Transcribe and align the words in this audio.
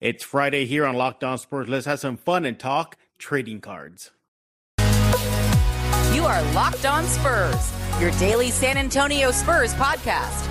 It's 0.00 0.22
Friday 0.22 0.64
here 0.64 0.86
on 0.86 0.94
Locked 0.94 1.24
On 1.24 1.36
Spurs. 1.38 1.68
Let's 1.68 1.86
have 1.86 1.98
some 1.98 2.16
fun 2.16 2.44
and 2.44 2.56
talk 2.56 2.96
trading 3.18 3.60
cards. 3.60 4.12
You 6.14 6.24
are 6.24 6.40
Locked 6.52 6.86
On 6.86 7.04
Spurs, 7.04 7.72
your 8.00 8.12
daily 8.12 8.52
San 8.52 8.76
Antonio 8.76 9.32
Spurs 9.32 9.74
podcast. 9.74 10.46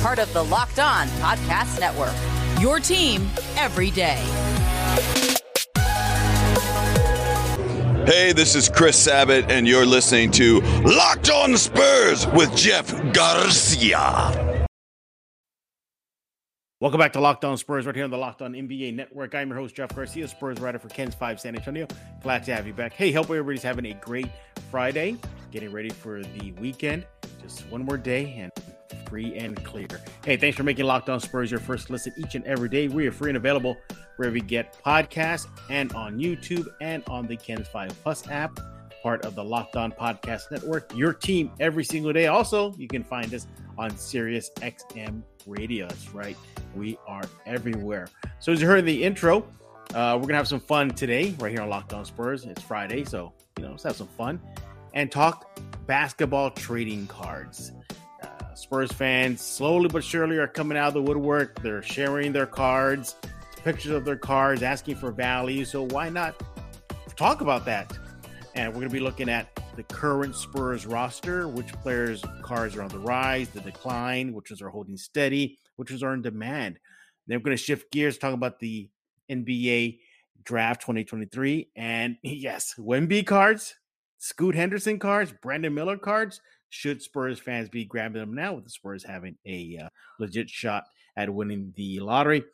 Part 0.00 0.20
of 0.20 0.32
the 0.32 0.44
Locked 0.44 0.78
On 0.78 1.08
Podcast 1.08 1.80
Network. 1.80 2.14
Your 2.60 2.78
team 2.78 3.28
every 3.56 3.90
day. 3.90 4.22
Hey, 8.06 8.32
this 8.32 8.54
is 8.54 8.68
Chris 8.68 8.96
Sabat, 8.96 9.50
and 9.50 9.66
you're 9.66 9.86
listening 9.86 10.30
to 10.32 10.60
Locked 10.84 11.30
On 11.30 11.56
Spurs 11.56 12.28
with 12.28 12.54
Jeff 12.54 13.12
Garcia. 13.12 14.51
Welcome 16.82 16.98
back 16.98 17.12
to 17.12 17.20
Locked 17.20 17.44
On 17.44 17.56
Spurs, 17.56 17.86
right 17.86 17.94
here 17.94 18.02
on 18.02 18.10
the 18.10 18.18
Locked 18.18 18.42
On 18.42 18.54
NBA 18.54 18.92
Network. 18.96 19.36
I'm 19.36 19.50
your 19.50 19.56
host, 19.56 19.76
Jeff 19.76 19.94
Garcia, 19.94 20.26
Spurs 20.26 20.58
writer 20.58 20.80
for 20.80 20.88
KENS 20.88 21.14
5 21.14 21.38
San 21.38 21.54
Antonio. 21.54 21.86
Glad 22.24 22.42
to 22.42 22.52
have 22.52 22.66
you 22.66 22.72
back. 22.72 22.92
Hey, 22.92 23.12
hope 23.12 23.26
everybody's 23.26 23.62
having 23.62 23.86
a 23.86 23.94
great 23.94 24.26
Friday, 24.68 25.16
getting 25.52 25.70
ready 25.70 25.90
for 25.90 26.24
the 26.24 26.50
weekend. 26.60 27.06
Just 27.40 27.64
one 27.68 27.84
more 27.84 27.96
day 27.96 28.34
and 28.36 28.50
free 29.08 29.38
and 29.38 29.62
clear. 29.64 29.86
Hey, 30.24 30.36
thanks 30.36 30.56
for 30.56 30.64
making 30.64 30.86
Locked 30.86 31.08
On 31.08 31.20
Spurs 31.20 31.52
your 31.52 31.60
first 31.60 31.88
listen 31.88 32.14
each 32.16 32.34
and 32.34 32.44
every 32.46 32.68
day. 32.68 32.88
We 32.88 33.06
are 33.06 33.12
free 33.12 33.30
and 33.30 33.36
available 33.36 33.76
wherever 34.16 34.36
you 34.36 34.42
get 34.42 34.76
podcasts 34.84 35.46
and 35.70 35.92
on 35.92 36.18
YouTube 36.18 36.66
and 36.80 37.04
on 37.08 37.28
the 37.28 37.36
KENS 37.36 37.68
5 37.68 37.90
Plus 38.02 38.28
app, 38.28 38.58
part 39.04 39.24
of 39.24 39.36
the 39.36 39.44
Locked 39.44 39.76
On 39.76 39.92
Podcast 39.92 40.50
Network. 40.50 40.92
Your 40.96 41.12
team 41.12 41.52
every 41.60 41.84
single 41.84 42.12
day. 42.12 42.26
Also, 42.26 42.74
you 42.74 42.88
can 42.88 43.04
find 43.04 43.32
us 43.32 43.46
on 43.78 43.96
Sirius 43.96 44.50
XM 44.56 45.22
Radio. 45.46 45.88
That's 45.88 46.10
right. 46.14 46.36
We 46.74 46.98
are 47.06 47.24
everywhere. 47.46 48.08
So, 48.40 48.52
as 48.52 48.60
you 48.60 48.66
heard 48.66 48.78
in 48.78 48.84
the 48.84 49.02
intro, 49.02 49.46
uh, 49.94 50.16
we're 50.20 50.26
gonna 50.26 50.36
have 50.36 50.48
some 50.48 50.60
fun 50.60 50.90
today, 50.90 51.34
right 51.38 51.50
here 51.50 51.62
on 51.62 51.68
Locked 51.68 51.92
On 51.92 52.04
Spurs. 52.04 52.44
It's 52.44 52.62
Friday, 52.62 53.04
so 53.04 53.32
you 53.58 53.64
know, 53.64 53.70
let's 53.72 53.82
have 53.82 53.96
some 53.96 54.08
fun 54.08 54.40
and 54.94 55.10
talk 55.10 55.58
basketball 55.86 56.50
trading 56.50 57.06
cards. 57.06 57.72
Uh, 58.22 58.54
Spurs 58.54 58.92
fans, 58.92 59.40
slowly 59.40 59.88
but 59.88 60.04
surely, 60.04 60.38
are 60.38 60.46
coming 60.46 60.78
out 60.78 60.88
of 60.88 60.94
the 60.94 61.02
woodwork. 61.02 61.60
They're 61.62 61.82
sharing 61.82 62.32
their 62.32 62.46
cards, 62.46 63.16
pictures 63.56 63.92
of 63.92 64.04
their 64.04 64.16
cards, 64.16 64.62
asking 64.62 64.96
for 64.96 65.10
value. 65.10 65.64
So 65.64 65.86
why 65.86 66.08
not 66.08 66.40
talk 67.16 67.40
about 67.40 67.64
that? 67.66 67.96
And 68.54 68.74
we're 68.74 68.82
to 68.82 68.88
be 68.88 69.00
looking 69.00 69.28
at 69.28 69.48
the 69.76 69.82
current 69.84 70.36
Spurs 70.36 70.86
roster, 70.86 71.48
which 71.48 71.72
players' 71.74 72.22
cards 72.42 72.76
are 72.76 72.82
on 72.82 72.88
the 72.88 72.98
rise, 72.98 73.48
the 73.48 73.60
decline, 73.60 74.32
which 74.32 74.50
ones 74.50 74.60
are 74.60 74.68
holding 74.68 74.96
steady, 74.96 75.58
which 75.76 75.90
ones 75.90 76.02
are 76.02 76.12
in 76.14 76.22
demand. 76.22 76.78
Then 77.26 77.38
we're 77.38 77.44
going 77.44 77.56
to 77.56 77.62
shift 77.62 77.90
gears, 77.90 78.18
talk 78.18 78.34
about 78.34 78.58
the 78.58 78.90
NBA 79.30 80.00
draft 80.44 80.82
2023. 80.82 81.70
And 81.76 82.16
yes, 82.22 82.74
Wemby 82.78 83.26
cards, 83.26 83.74
Scoot 84.18 84.54
Henderson 84.54 84.98
cards, 84.98 85.32
Brandon 85.42 85.72
Miller 85.72 85.96
cards. 85.96 86.40
Should 86.68 87.02
Spurs 87.02 87.38
fans 87.38 87.68
be 87.68 87.84
grabbing 87.84 88.20
them 88.20 88.34
now 88.34 88.54
with 88.54 88.64
the 88.64 88.70
Spurs 88.70 89.04
having 89.04 89.36
a 89.46 89.78
uh, 89.84 89.88
legit 90.18 90.48
shot 90.48 90.84
at 91.16 91.32
winning 91.32 91.72
the 91.76 92.00
lottery? 92.00 92.44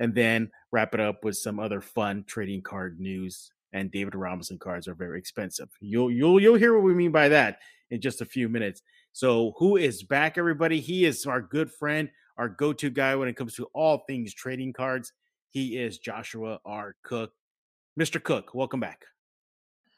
And 0.00 0.14
then 0.14 0.50
wrap 0.72 0.94
it 0.94 1.00
up 1.00 1.24
with 1.24 1.36
some 1.36 1.58
other 1.58 1.80
fun 1.80 2.24
trading 2.26 2.62
card 2.62 3.00
news 3.00 3.50
and 3.72 3.90
David 3.90 4.14
Robinson 4.14 4.58
cards 4.58 4.88
are 4.88 4.94
very 4.94 5.18
expensive. 5.18 5.68
You'll 5.80 6.10
you'll 6.10 6.40
you'll 6.40 6.56
hear 6.56 6.74
what 6.74 6.84
we 6.84 6.94
mean 6.94 7.12
by 7.12 7.28
that 7.28 7.58
in 7.90 8.00
just 8.00 8.20
a 8.20 8.26
few 8.26 8.48
minutes. 8.48 8.82
So 9.12 9.54
who 9.58 9.76
is 9.76 10.02
back, 10.02 10.38
everybody? 10.38 10.80
He 10.80 11.04
is 11.04 11.26
our 11.26 11.40
good 11.40 11.70
friend, 11.70 12.10
our 12.36 12.48
go-to 12.48 12.90
guy 12.90 13.16
when 13.16 13.28
it 13.28 13.36
comes 13.36 13.54
to 13.56 13.66
all 13.74 14.04
things 14.06 14.34
trading 14.34 14.72
cards. 14.72 15.12
He 15.50 15.78
is 15.78 15.98
Joshua 15.98 16.60
R. 16.64 16.94
Cook. 17.02 17.32
Mr. 17.98 18.22
Cook, 18.22 18.54
welcome 18.54 18.80
back. 18.80 19.04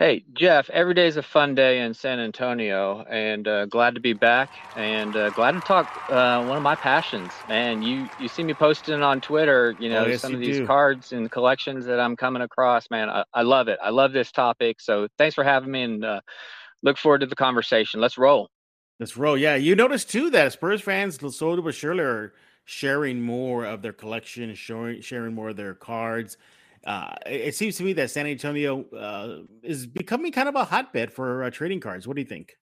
Hey, 0.01 0.25
Jeff, 0.33 0.71
every 0.71 0.95
day 0.95 1.07
is 1.07 1.19
a 1.19 1.23
fun 1.23 1.55
day 1.55 1.83
in 1.83 1.93
San 1.93 2.21
Antonio, 2.21 3.05
and 3.11 3.47
uh, 3.47 3.67
glad 3.67 3.95
to 3.97 4.01
be 4.01 4.15
back, 4.15 4.49
and 4.75 5.15
uh, 5.15 5.29
glad 5.29 5.53
to 5.53 5.61
talk 5.61 5.95
uh, 6.09 6.43
one 6.47 6.57
of 6.57 6.63
my 6.63 6.75
passions. 6.75 7.31
And 7.51 7.85
you, 7.85 8.09
you 8.19 8.27
see 8.27 8.43
me 8.43 8.55
posting 8.55 9.03
on 9.03 9.21
Twitter, 9.21 9.77
you 9.79 9.91
know, 9.91 10.05
oh, 10.05 10.07
yes, 10.07 10.23
some 10.23 10.31
you 10.31 10.37
of 10.37 10.41
these 10.41 10.57
do. 10.57 10.67
cards 10.67 11.13
and 11.13 11.31
collections 11.31 11.85
that 11.85 12.01
I'm 12.01 12.17
coming 12.17 12.41
across. 12.41 12.89
Man, 12.91 13.11
I, 13.11 13.25
I 13.35 13.43
love 13.43 13.69
it. 13.69 13.79
I 13.83 13.91
love 13.91 14.15
this 14.15 14.33
topic. 14.33 14.81
So 14.81 15.07
thanks 15.19 15.35
for 15.35 15.45
having 15.45 15.71
me, 15.71 15.83
and 15.83 16.03
uh, 16.03 16.23
look 16.83 16.97
forward 16.97 17.19
to 17.19 17.27
the 17.27 17.37
conversation. 17.37 18.01
Let's 18.01 18.17
roll. 18.17 18.49
Let's 19.01 19.19
roll. 19.19 19.37
Yeah, 19.37 19.57
you 19.57 19.77
notice 19.77 20.07
too 20.07 20.31
that 20.31 20.55
Spurs 20.55 20.81
fans, 20.81 21.17
slowly 21.37 21.61
but 21.61 21.75
surely, 21.75 22.01
are 22.01 22.33
sharing 22.65 23.21
more 23.21 23.67
of 23.67 23.83
their 23.83 23.93
collection, 23.93 24.55
showing 24.55 25.03
sharing 25.03 25.35
more 25.35 25.51
of 25.51 25.57
their 25.57 25.75
cards. 25.75 26.39
Uh, 26.85 27.15
it 27.27 27.55
seems 27.55 27.77
to 27.77 27.83
me 27.85 27.93
that 27.93 28.11
San 28.11 28.27
Antonio 28.27 28.85
uh, 28.91 29.43
is 29.63 29.87
becoming 29.87 30.33
kind 30.33 30.49
of 30.49 30.55
a 30.55 30.65
hotbed 30.65 31.13
for 31.13 31.45
uh, 31.45 31.51
trading 31.51 31.81
cards. 31.81 32.07
What 32.09 32.17
do 32.17 32.23
you 32.23 32.29
think? 32.29 32.57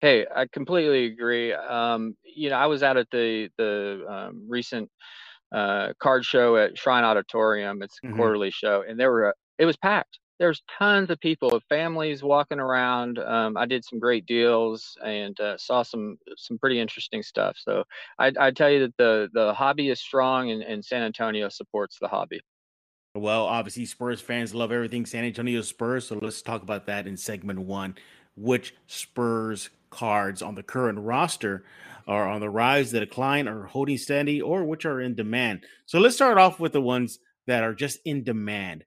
Hey, 0.00 0.26
I 0.34 0.46
completely 0.46 1.06
agree. 1.06 1.52
Um, 1.54 2.16
you 2.24 2.50
know, 2.50 2.56
I 2.56 2.66
was 2.66 2.82
out 2.82 2.96
at 2.96 3.10
the 3.10 3.48
the 3.56 4.04
um, 4.08 4.46
recent 4.48 4.90
uh, 5.52 5.94
card 6.00 6.24
show 6.24 6.56
at 6.56 6.78
Shrine 6.78 7.04
Auditorium. 7.04 7.82
It's 7.82 7.98
a 7.98 8.02
Mhm. 8.02 8.16
quarterly 8.16 8.50
show, 8.50 8.82
and 8.88 9.00
there 9.00 9.12
were 9.12 9.34
it 9.58 9.66
was 9.66 9.76
packed. 9.78 10.20
There's 10.40 10.62
tons 10.78 11.10
of 11.10 11.20
people, 11.20 11.60
families 11.68 12.22
walking 12.24 12.60
around. 12.60 13.18
Um, 13.20 13.56
I 13.56 13.66
did 13.66 13.84
some 13.84 14.00
great 14.00 14.26
deals 14.26 14.98
and 15.04 15.38
uh, 15.40 15.58
saw 15.58 15.82
some 15.82 16.18
some 16.38 16.58
pretty 16.58 16.80
interesting 16.80 17.22
stuff. 17.22 17.56
So 17.58 17.84
I 18.18 18.32
I 18.40 18.50
tell 18.52 18.70
you 18.70 18.80
that 18.80 18.96
the 18.98 19.30
the 19.34 19.54
hobby 19.54 19.90
is 19.90 20.00
strong, 20.00 20.50
and, 20.52 20.62
and 20.62 20.84
San 20.84 21.02
Antonio 21.02 21.48
supports 21.50 21.98
the 22.00 22.08
hobby. 22.08 22.40
Well, 23.16 23.46
obviously, 23.46 23.86
Spurs 23.86 24.20
fans 24.20 24.54
love 24.54 24.72
everything 24.72 25.06
San 25.06 25.24
Antonio 25.24 25.62
Spurs. 25.62 26.06
So 26.06 26.18
let's 26.20 26.42
talk 26.42 26.62
about 26.62 26.86
that 26.86 27.06
in 27.06 27.16
segment 27.16 27.60
one. 27.60 27.94
Which 28.36 28.74
Spurs 28.86 29.70
cards 29.88 30.42
on 30.42 30.54
the 30.54 30.62
current 30.62 30.98
roster 30.98 31.64
are 32.06 32.28
on 32.28 32.40
the 32.40 32.50
rise, 32.50 32.90
the 32.90 33.00
decline, 33.00 33.48
are 33.48 33.64
holding 33.64 33.96
steady, 33.96 34.42
or 34.42 34.64
which 34.64 34.84
are 34.84 35.00
in 35.00 35.14
demand? 35.14 35.64
So 35.86 35.98
let's 35.98 36.14
start 36.14 36.36
off 36.36 36.60
with 36.60 36.72
the 36.72 36.82
ones 36.82 37.18
that 37.46 37.64
are 37.64 37.74
just 37.74 38.00
in 38.04 38.22
demand. 38.22 38.84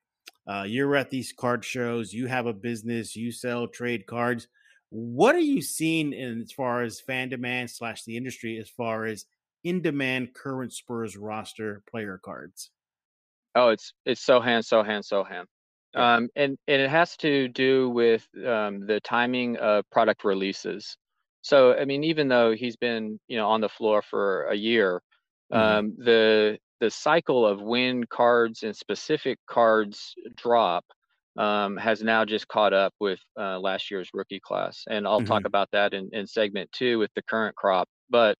Uh, 0.47 0.63
you're 0.67 0.95
at 0.95 1.09
these 1.09 1.33
card 1.33 1.65
shows, 1.65 2.13
you 2.13 2.27
have 2.27 2.45
a 2.45 2.53
business, 2.53 3.15
you 3.15 3.31
sell 3.31 3.67
trade 3.67 4.05
cards. 4.05 4.47
What 4.89 5.35
are 5.35 5.39
you 5.39 5.61
seeing 5.61 6.13
in 6.13 6.41
as 6.41 6.51
far 6.51 6.83
as 6.83 6.99
fan 6.99 7.29
demand 7.29 7.71
slash 7.71 8.03
the 8.03 8.17
industry 8.17 8.59
as 8.59 8.69
far 8.69 9.05
as 9.05 9.25
in 9.63 9.81
demand 9.81 10.33
current 10.35 10.73
Spurs 10.73 11.17
roster 11.17 11.83
player 11.89 12.19
cards? 12.23 12.69
Oh, 13.55 13.69
it's 13.69 13.93
it's 14.05 14.25
Sochan, 14.25 14.59
Sochan, 14.61 15.01
Sochan. 15.01 15.45
Yeah. 15.93 16.09
Um, 16.15 16.29
and 16.35 16.57
and 16.67 16.81
it 16.81 16.89
has 16.89 17.17
to 17.17 17.47
do 17.49 17.89
with 17.89 18.27
um, 18.45 18.85
the 18.85 18.99
timing 19.03 19.57
of 19.57 19.89
product 19.91 20.23
releases. 20.23 20.95
So 21.41 21.73
I 21.75 21.85
mean, 21.85 22.03
even 22.03 22.27
though 22.27 22.51
he's 22.53 22.77
been 22.77 23.19
you 23.27 23.37
know 23.37 23.49
on 23.49 23.61
the 23.61 23.69
floor 23.69 24.01
for 24.01 24.45
a 24.47 24.55
year, 24.55 25.01
Mhm. 25.51 25.79
um, 25.81 25.95
the 25.97 26.59
the 26.79 26.91
cycle 26.91 27.45
of 27.45 27.61
when 27.61 28.05
cards 28.05 28.63
and 28.63 28.75
specific 28.75 29.39
cards 29.47 30.13
drop 30.35 30.85
um, 31.39 31.77
has 31.77 32.03
now 32.03 32.25
just 32.25 32.47
caught 32.49 32.73
up 32.73 32.93
with 32.99 33.19
uh, 33.39 33.59
last 33.59 33.91
year's 33.91 34.09
rookie 34.13 34.41
class, 34.41 34.83
and 34.89 35.07
I'll 35.07 35.23
talk 35.23 35.43
Mhm. 35.43 35.47
about 35.47 35.69
that 35.71 35.93
in, 35.95 36.09
in 36.13 36.27
segment 36.27 36.71
two 36.73 36.99
with 36.99 37.11
the 37.15 37.23
current 37.23 37.55
crop. 37.57 37.89
But 38.11 38.37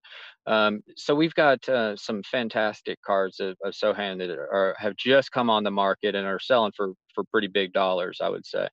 um, 0.48 0.82
so 0.98 1.16
we've 1.16 1.34
got 1.36 1.68
uh, 1.70 1.96
some 1.96 2.24
fantastic 2.24 3.00
cards 3.06 3.40
of, 3.40 3.58
of 3.64 3.74
Sochan 3.74 4.20
that 4.20 4.32
are 4.32 4.76
have 4.80 4.96
just 4.98 5.32
come 5.32 5.50
on 5.50 5.64
the 5.64 5.72
market 5.72 6.16
and 6.16 6.28
are 6.28 6.40
selling 6.40 6.74
for 6.76 6.94
for 7.16 7.24
pretty 7.26 7.48
big 7.48 7.74
dollars, 7.74 8.20
I 8.22 8.30
would 8.30 8.46
say. 8.46 8.68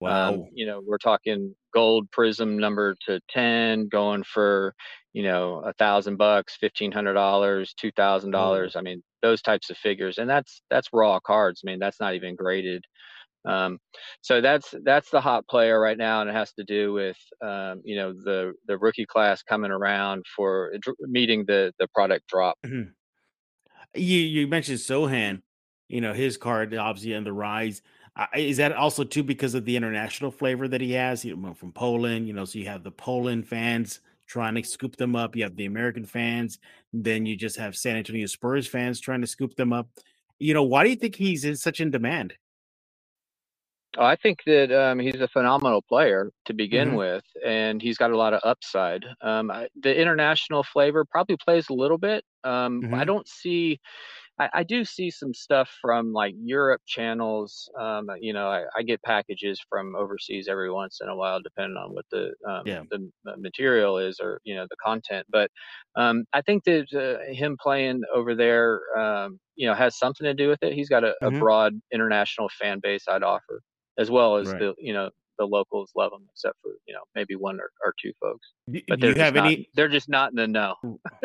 Wow. 0.00 0.08
Um, 0.08 0.48
you 0.52 0.66
know, 0.66 0.82
we're 0.84 0.98
talking 0.98 1.54
gold 1.72 2.10
prism 2.10 2.58
number 2.58 2.96
to 3.06 3.20
10 3.30 3.88
going 3.88 4.24
for, 4.24 4.74
you 5.12 5.22
know, 5.22 5.60
a 5.60 5.72
thousand 5.74 6.16
bucks, 6.16 6.56
fifteen 6.56 6.90
hundred 6.92 7.14
dollars, 7.14 7.72
two 7.74 7.92
thousand 7.92 8.32
dollars. 8.32 8.74
I 8.76 8.80
mean, 8.82 9.02
those 9.22 9.42
types 9.42 9.70
of 9.70 9.76
figures. 9.78 10.18
And 10.18 10.28
that's 10.28 10.62
that's 10.70 10.88
raw 10.92 11.20
cards. 11.20 11.62
I 11.64 11.70
mean, 11.70 11.78
that's 11.78 12.00
not 12.00 12.14
even 12.14 12.34
graded. 12.34 12.84
Um, 13.44 13.78
so 14.22 14.40
that's 14.40 14.74
that's 14.84 15.10
the 15.10 15.20
hot 15.20 15.46
player 15.48 15.80
right 15.80 15.98
now, 15.98 16.20
and 16.20 16.30
it 16.30 16.34
has 16.34 16.52
to 16.54 16.64
do 16.64 16.92
with 16.92 17.16
um, 17.42 17.82
you 17.84 17.96
know 17.96 18.12
the 18.12 18.54
the 18.66 18.78
rookie 18.78 19.06
class 19.06 19.42
coming 19.42 19.70
around 19.72 20.24
for 20.36 20.72
meeting 21.00 21.44
the 21.46 21.72
the 21.78 21.88
product 21.88 22.28
drop. 22.28 22.58
Mhm. 22.64 22.94
You 23.94 24.18
you 24.18 24.46
mentioned 24.46 24.78
Sochan, 24.78 25.42
you 25.88 26.00
know, 26.00 26.12
his 26.14 26.36
card 26.36 26.74
obviously 26.74 27.14
on 27.14 27.24
the 27.24 27.32
rise. 27.32 27.82
Uh, 28.16 28.26
is 28.36 28.58
that 28.58 28.72
also 28.72 29.04
too 29.04 29.22
because 29.22 29.54
of 29.54 29.64
the 29.64 29.76
international 29.76 30.30
flavor 30.30 30.68
that 30.68 30.80
he 30.80 30.92
has? 30.92 31.24
You 31.24 31.36
know, 31.36 31.54
from 31.54 31.72
Poland, 31.72 32.26
you 32.26 32.32
know, 32.34 32.44
so 32.44 32.58
you 32.58 32.66
have 32.66 32.82
the 32.84 32.90
Poland 32.90 33.46
fans 33.48 34.00
trying 34.26 34.54
to 34.54 34.62
scoop 34.64 34.96
them 34.96 35.14
up. 35.16 35.36
You 35.36 35.42
have 35.44 35.56
the 35.56 35.66
American 35.66 36.04
fans. 36.06 36.58
Then 36.92 37.26
you 37.26 37.36
just 37.36 37.56
have 37.56 37.76
San 37.76 37.96
Antonio 37.96 38.26
Spurs 38.26 38.66
fans 38.66 39.00
trying 39.00 39.20
to 39.22 39.26
scoop 39.26 39.54
them 39.56 39.72
up. 39.72 39.88
You 40.38 40.54
know, 40.54 40.62
why 40.64 40.84
do 40.84 40.90
you 40.90 40.96
think 40.96 41.14
he's 41.16 41.44
in 41.44 41.56
such 41.56 41.80
in 41.80 41.90
demand? 41.90 42.34
Oh, 43.98 44.04
I 44.04 44.16
think 44.16 44.38
that 44.46 44.72
um, 44.72 44.98
he's 44.98 45.20
a 45.20 45.28
phenomenal 45.28 45.82
player 45.82 46.30
to 46.46 46.54
begin 46.54 46.92
Mhm. 46.92 46.96
with, 46.96 47.24
and 47.44 47.82
he's 47.82 47.98
got 47.98 48.10
a 48.10 48.16
lot 48.16 48.32
of 48.32 48.40
upside. 48.42 49.04
Um, 49.20 49.50
I, 49.50 49.68
the 49.82 49.94
international 49.94 50.62
flavor 50.62 51.04
probably 51.04 51.36
plays 51.36 51.68
a 51.68 51.74
little 51.74 51.98
bit. 51.98 52.24
Um, 52.42 52.80
I 52.94 53.04
Mhm. 53.04 53.06
don't 53.06 53.28
see 53.28 53.78
I, 54.38 54.48
I, 54.54 54.62
do 54.62 54.84
see 54.84 55.10
some 55.10 55.34
stuff 55.34 55.70
from 55.80 56.12
like 56.12 56.34
Europe 56.38 56.80
channels. 56.86 57.70
Um, 57.78 58.08
you 58.20 58.32
know, 58.32 58.48
I, 58.48 58.64
I, 58.76 58.82
get 58.82 59.02
packages 59.02 59.60
from 59.68 59.94
overseas 59.94 60.48
every 60.48 60.70
once 60.70 61.00
in 61.02 61.08
a 61.08 61.14
while, 61.14 61.40
depending 61.42 61.76
on 61.76 61.92
what 61.92 62.06
the 62.10 62.32
um, 62.48 62.62
yeah. 62.64 62.82
the 62.90 63.10
material 63.36 63.98
is 63.98 64.18
or 64.20 64.40
you 64.44 64.54
know 64.54 64.66
the 64.70 64.76
content. 64.84 65.26
But 65.30 65.50
um, 65.96 66.24
I 66.32 66.40
think 66.40 66.64
that 66.64 66.86
uh, 66.94 67.32
him 67.32 67.56
playing 67.60 68.02
over 68.14 68.34
there, 68.34 68.80
um, 68.98 69.38
you 69.54 69.66
know, 69.68 69.74
has 69.74 69.98
something 69.98 70.24
to 70.24 70.34
do 70.34 70.48
with 70.48 70.62
it. 70.62 70.72
He's 70.72 70.88
got 70.88 71.04
a, 71.04 71.14
mm-hmm. 71.22 71.36
a 71.36 71.38
broad 71.38 71.74
international 71.92 72.48
fan 72.60 72.80
base. 72.82 73.04
I'd 73.08 73.22
offer 73.22 73.60
as 73.98 74.10
well 74.10 74.36
as 74.36 74.48
right. 74.48 74.58
the 74.58 74.74
you 74.78 74.92
know 74.92 75.10
the 75.38 75.44
locals 75.44 75.92
love 75.96 76.10
them, 76.10 76.26
except 76.30 76.56
for 76.62 76.72
you 76.86 76.94
know 76.94 77.02
maybe 77.14 77.36
one 77.36 77.60
or, 77.60 77.70
or 77.84 77.94
two 78.00 78.12
folks. 78.20 78.52
But 78.88 79.00
do 79.00 79.08
you 79.08 79.14
have 79.14 79.34
not. 79.34 79.52
They're 79.74 79.88
just 79.88 80.08
not 80.08 80.30
in 80.30 80.36
the 80.36 80.46
know. 80.46 80.76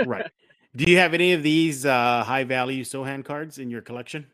right. 0.05 0.29
Do 0.75 0.89
you 0.89 0.97
have 0.97 1.13
any 1.13 1.33
of 1.33 1.41
these 1.41 1.85
uh, 1.85 2.23
high 2.23 2.43
value 2.43 2.83
Sochan 2.83 3.25
cards 3.25 3.57
in 3.57 3.69
your 3.69 3.81
collection? 3.81 4.27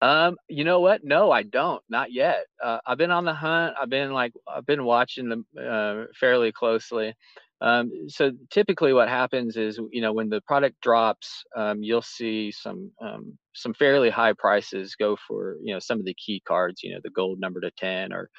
Um, 0.00 0.36
you 0.48 0.64
know 0.64 0.80
what? 0.80 1.02
No, 1.02 1.30
I 1.30 1.42
don't. 1.42 1.82
Not 1.88 2.12
yet. 2.12 2.44
Uh, 2.62 2.78
I've 2.86 2.98
been 2.98 3.10
on 3.10 3.24
the 3.24 3.34
hunt. 3.34 3.74
I've 3.80 3.90
been 3.90 4.12
like 4.12 4.32
I've 4.46 4.66
been 4.66 4.84
watching 4.84 5.28
them 5.28 5.46
uh, 5.58 6.04
fairly 6.18 6.52
closely. 6.52 7.14
Um, 7.60 7.90
so 8.08 8.32
typically, 8.50 8.92
what 8.92 9.08
happens 9.08 9.56
is, 9.56 9.80
you 9.90 10.00
know, 10.00 10.12
when 10.12 10.28
the 10.28 10.40
product 10.42 10.80
drops, 10.80 11.44
um, 11.56 11.82
you'll 11.82 12.02
see 12.02 12.52
some 12.52 12.92
um, 13.00 13.36
some 13.54 13.74
fairly 13.74 14.10
high 14.10 14.32
prices 14.32 14.94
go 14.94 15.16
for, 15.26 15.56
you 15.62 15.72
know, 15.74 15.80
some 15.80 15.98
of 15.98 16.04
the 16.04 16.14
key 16.14 16.40
cards. 16.46 16.82
You 16.82 16.94
know, 16.94 17.00
the 17.02 17.10
gold 17.10 17.40
number 17.40 17.60
to 17.60 17.70
ten, 17.72 18.12
or 18.12 18.30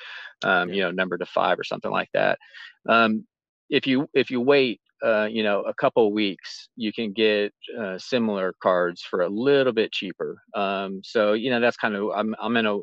um, 0.43 0.73
you 0.73 0.81
know, 0.81 0.91
number 0.91 1.17
to 1.17 1.25
five, 1.25 1.59
or 1.59 1.63
something 1.63 1.91
like 1.91 2.09
that. 2.13 2.39
Um, 2.87 3.25
if 3.69 3.85
you 3.85 4.07
if 4.13 4.31
you 4.31 4.41
wait, 4.41 4.79
uh, 5.05 5.27
you 5.29 5.43
know, 5.43 5.61
a 5.61 5.73
couple 5.73 6.11
weeks, 6.13 6.69
you 6.75 6.91
can 6.93 7.11
get 7.13 7.53
uh, 7.79 7.97
similar 7.97 8.53
cards 8.61 9.01
for 9.01 9.21
a 9.21 9.29
little 9.29 9.73
bit 9.73 9.91
cheaper. 9.91 10.41
Um, 10.55 11.01
so 11.03 11.33
you 11.33 11.49
know, 11.49 11.59
that's 11.59 11.77
kind 11.77 11.95
of 11.95 12.09
I'm 12.15 12.35
I'm 12.41 12.57
in 12.57 12.65
a 12.65 12.79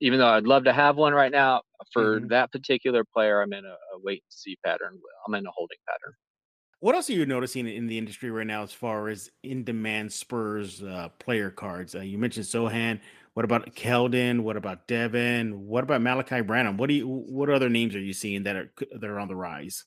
even 0.00 0.18
though 0.18 0.28
I'd 0.28 0.46
love 0.46 0.64
to 0.64 0.72
have 0.72 0.96
one 0.96 1.12
right 1.12 1.32
now, 1.32 1.62
for 1.92 2.18
mm-hmm. 2.18 2.28
that 2.28 2.52
particular 2.52 3.04
player, 3.04 3.42
I'm 3.42 3.52
in 3.52 3.64
a, 3.64 3.68
a, 3.68 4.00
wait 4.02 4.22
and 4.24 4.32
see 4.32 4.56
pattern. 4.64 4.98
I'm 5.26 5.34
in 5.34 5.46
a 5.46 5.50
holding 5.50 5.78
pattern. 5.86 6.14
What 6.80 6.94
else 6.94 7.10
are 7.10 7.14
you 7.14 7.26
noticing 7.26 7.66
in 7.66 7.88
the 7.88 7.98
industry 7.98 8.30
right 8.30 8.46
now 8.46 8.62
as 8.62 8.72
far 8.72 9.08
as 9.08 9.30
in 9.42 9.64
demand 9.64 10.12
Spurs 10.12 10.82
uh, 10.82 11.08
player 11.18 11.50
cards? 11.50 11.94
Uh, 11.94 12.00
you 12.00 12.18
mentioned 12.18 12.46
Sochan. 12.46 13.00
What 13.34 13.44
about 13.44 13.74
Keldon? 13.74 14.40
What 14.40 14.56
about 14.56 14.86
Devin? 14.86 15.66
What 15.66 15.84
about 15.84 16.02
Malachi 16.02 16.40
Branham? 16.40 16.76
What 16.76 16.88
do 16.88 16.94
you? 16.94 17.06
What 17.06 17.50
other 17.50 17.68
names 17.68 17.94
are 17.96 18.00
you 18.00 18.12
seeing 18.12 18.44
that 18.44 18.56
are 18.56 18.72
that 18.92 19.10
are 19.10 19.18
on 19.18 19.28
the 19.28 19.36
rise? 19.36 19.84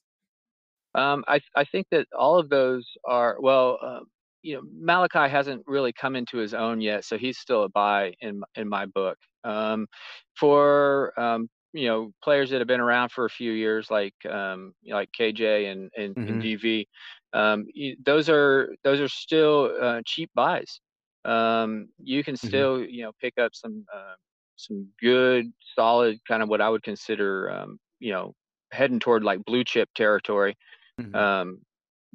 Um, 0.95 1.23
I 1.27 1.39
I 1.55 1.63
think 1.65 1.87
that 1.91 2.07
all 2.17 2.37
of 2.37 2.49
those 2.49 2.85
are 3.05 3.37
well. 3.39 3.77
Uh, 3.81 3.99
you 4.41 4.55
know, 4.55 4.61
Malachi 4.73 5.29
hasn't 5.29 5.63
really 5.67 5.93
come 5.93 6.15
into 6.15 6.37
his 6.37 6.53
own 6.53 6.81
yet, 6.81 7.05
so 7.05 7.17
he's 7.17 7.37
still 7.37 7.63
a 7.63 7.69
buy 7.69 8.13
in 8.21 8.41
in 8.55 8.67
my 8.67 8.85
book. 8.85 9.17
Um, 9.43 9.87
for 10.35 11.19
um, 11.19 11.49
you 11.73 11.87
know 11.87 12.11
players 12.23 12.49
that 12.49 12.59
have 12.59 12.67
been 12.67 12.79
around 12.79 13.11
for 13.11 13.25
a 13.25 13.29
few 13.29 13.51
years, 13.51 13.89
like 13.89 14.13
um, 14.29 14.73
like 14.87 15.09
KJ 15.17 15.71
and 15.71 15.91
and, 15.97 16.15
mm-hmm. 16.15 16.33
and 16.33 16.43
DV, 16.43 16.85
um, 17.33 17.65
those 18.05 18.29
are 18.29 18.73
those 18.83 18.99
are 18.99 19.07
still 19.07 19.71
uh, 19.81 20.01
cheap 20.05 20.29
buys. 20.35 20.79
Um, 21.23 21.89
you 21.99 22.23
can 22.23 22.35
mm-hmm. 22.35 22.47
still 22.47 22.77
mm-hmm. 22.79 22.89
you 22.89 23.03
know 23.03 23.11
pick 23.21 23.37
up 23.37 23.53
some 23.53 23.85
uh, 23.93 24.15
some 24.55 24.87
good 24.99 25.51
solid 25.75 26.19
kind 26.27 26.43
of 26.43 26.49
what 26.49 26.61
I 26.61 26.69
would 26.69 26.83
consider 26.83 27.51
um, 27.51 27.79
you 27.99 28.11
know 28.11 28.33
heading 28.71 28.99
toward 28.99 29.23
like 29.23 29.43
blue 29.45 29.63
chip 29.63 29.89
territory 29.95 30.55
mm-hmm. 30.99 31.15
um, 31.15 31.59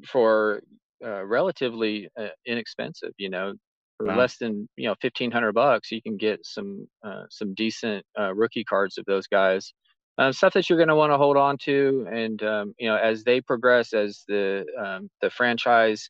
for 0.06 0.62
uh, 1.04 1.24
relatively 1.24 2.08
uh, 2.18 2.28
inexpensive. 2.46 3.12
You 3.18 3.30
know, 3.30 3.54
for 3.98 4.06
wow. 4.06 4.16
less 4.16 4.36
than 4.38 4.68
you 4.76 4.88
know 4.88 4.94
fifteen 5.00 5.30
hundred 5.30 5.52
bucks, 5.52 5.90
you 5.90 6.02
can 6.02 6.16
get 6.16 6.40
some 6.44 6.86
uh, 7.04 7.24
some 7.30 7.54
decent 7.54 8.04
uh, 8.18 8.34
rookie 8.34 8.64
cards 8.64 8.98
of 8.98 9.04
those 9.06 9.26
guys. 9.26 9.72
Um, 10.18 10.32
stuff 10.32 10.54
that 10.54 10.70
you're 10.70 10.78
going 10.78 10.88
to 10.88 10.96
want 10.96 11.12
to 11.12 11.18
hold 11.18 11.36
on 11.36 11.58
to, 11.64 12.06
and 12.10 12.42
um, 12.42 12.74
you 12.78 12.88
know 12.88 12.96
as 12.96 13.24
they 13.24 13.40
progress, 13.40 13.92
as 13.92 14.24
the 14.28 14.64
um, 14.78 15.10
the 15.20 15.30
franchise 15.30 16.08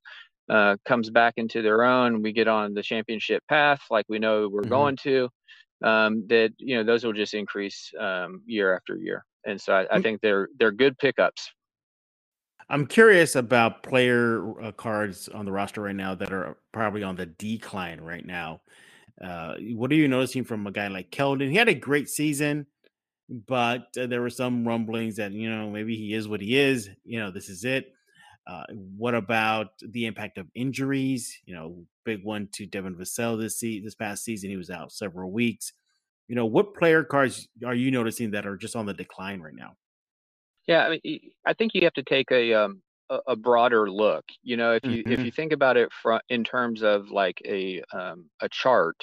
uh, 0.49 0.77
comes 0.87 1.11
back 1.11 1.35
into 1.37 1.63
their 1.63 1.83
own, 1.83 2.23
we 2.23 2.33
get 2.33 2.49
on 2.49 2.75
the 2.75 2.83
championship 2.83 3.43
path, 3.49 3.81
like 3.91 4.07
we 4.09 4.19
know 4.19 4.49
we're 4.49 4.61
mm-hmm. 4.63 4.71
going 4.71 4.97
to. 5.03 5.29
Um, 5.85 6.25
that 6.29 6.53
you 6.59 6.77
know 6.77 6.85
those 6.85 7.05
will 7.05 7.13
just 7.13 7.35
increase 7.35 7.93
um, 8.01 8.43
year 8.47 8.75
after 8.75 8.97
year, 8.97 9.25
and 9.45 9.61
so 9.61 9.75
I, 9.75 9.83
I 9.95 9.99
mm. 9.99 10.03
think 10.03 10.21
they're 10.23 10.49
they're 10.59 10.73
good 10.73 10.97
pickups 10.97 11.53
I'm 12.69 12.87
curious 12.87 13.37
about 13.37 13.83
player 13.85 14.61
uh, 14.61 14.73
cards 14.73 15.29
on 15.29 15.45
the 15.45 15.53
roster 15.53 15.83
right 15.83 15.95
now 15.95 16.15
that 16.17 16.33
are 16.33 16.57
probably 16.73 17.03
on 17.05 17.17
the 17.17 17.27
decline 17.27 18.01
right 18.01 18.27
now. 18.27 18.63
Uh, 19.23 19.55
what 19.75 19.93
are 19.93 19.97
you 19.97 20.09
noticing 20.09 20.45
from 20.45 20.67
a 20.67 20.73
guy 20.73 20.89
like 20.89 21.11
Keldon? 21.11 21.51
He 21.51 21.57
had 21.57 21.69
a 21.69 21.75
great 21.75 22.09
season, 22.09 22.67
but 23.29 23.87
uh, 23.99 24.07
there 24.07 24.21
were 24.21 24.31
some 24.31 24.67
rumblings 24.67 25.17
that 25.17 25.33
you 25.33 25.49
know 25.51 25.71
maybe 25.71 25.97
he 25.97 26.13
is 26.13 26.29
what 26.29 26.41
he 26.41 26.59
is. 26.59 26.91
You 27.05 27.21
know, 27.21 27.31
this 27.31 27.49
is 27.49 27.65
it. 27.65 27.93
Uh, 28.47 28.65
what 28.71 29.15
about 29.15 29.69
the 29.81 30.07
impact 30.07 30.39
of 30.39 30.49
injuries? 30.55 31.39
You 31.47 31.55
know, 31.55 31.85
big 32.05 32.25
one 32.25 32.49
to 32.55 32.67
Devin 32.67 32.97
Vassell 32.97 33.41
this 33.41 33.61
se- 33.61 33.81
this 33.83 33.95
past 33.95 34.25
season. 34.25 34.51
He 34.51 34.57
was 34.57 34.71
out 34.71 34.93
several 34.93 35.31
weeks. 35.33 35.73
You 36.29 36.35
know, 36.37 36.47
what 36.47 36.75
player 36.75 37.05
cards 37.05 37.49
are 37.65 37.75
you 37.75 37.91
noticing 37.93 38.33
that 38.33 38.47
are 38.47 38.57
just 38.57 38.77
on 38.77 38.87
the 38.87 38.95
decline 38.95 39.41
right 39.41 39.55
now? 39.55 39.77
Yeah, 40.67 40.85
I 40.85 40.99
mean, 41.03 41.21
I 41.47 41.53
think 41.55 41.75
you 41.75 41.83
have 41.85 41.95
to 41.95 42.03
take 42.03 42.31
a 42.31 42.55
um, 42.55 42.83
a, 43.27 43.37
broader 43.37 43.91
look. 43.91 44.25
You 44.43 44.57
know, 44.57 44.73
if 44.73 44.85
you 44.85 45.03
mm-hmm. 45.03 45.13
if 45.13 45.21
you 45.21 45.31
think 45.31 45.53
about 45.53 45.77
it 45.77 45.91
from 46.03 46.21
in 46.29 46.45
terms 46.45 46.83
of 46.83 47.11
like 47.11 47.41
a 47.45 47.83
um, 47.93 48.29
a 48.41 48.49
chart, 48.49 48.97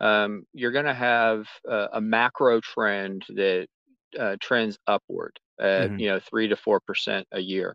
um, 0.00 0.44
you're 0.52 0.72
going 0.72 0.84
to 0.84 0.94
have 0.94 1.46
a, 1.66 1.88
a, 1.94 2.00
macro 2.00 2.60
trend 2.60 3.24
that 3.30 3.66
uh, 4.18 4.36
trends 4.40 4.78
upward 4.86 5.38
at 5.60 5.90
mm-hmm. 5.90 5.98
you 5.98 6.08
know 6.08 6.20
three 6.20 6.48
to 6.48 6.56
four 6.56 6.80
percent 6.80 7.26
a 7.32 7.40
year. 7.40 7.74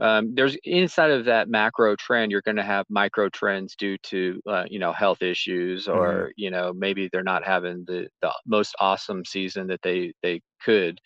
Um, 0.00 0.34
there's 0.34 0.56
inside 0.64 1.12
of 1.12 1.26
that 1.26 1.48
macro 1.48 1.94
trend, 1.94 2.32
you're 2.32 2.42
going 2.42 2.56
to 2.56 2.62
have 2.64 2.86
micro 2.88 3.28
trends 3.28 3.76
due 3.76 3.96
to 3.98 4.40
uh, 4.48 4.64
you 4.68 4.78
know 4.78 4.92
health 4.92 5.22
issues, 5.22 5.86
or 5.86 6.12
mm-hmm. 6.12 6.30
you 6.36 6.50
know 6.50 6.72
maybe 6.72 7.08
they're 7.12 7.22
not 7.22 7.44
having 7.44 7.84
the, 7.86 8.08
the 8.20 8.32
most 8.46 8.74
awesome 8.80 9.24
season 9.24 9.68
that 9.68 9.82
they 9.82 10.12
they 10.22 10.40
could. 10.62 11.00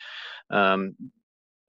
Um, 0.51 0.95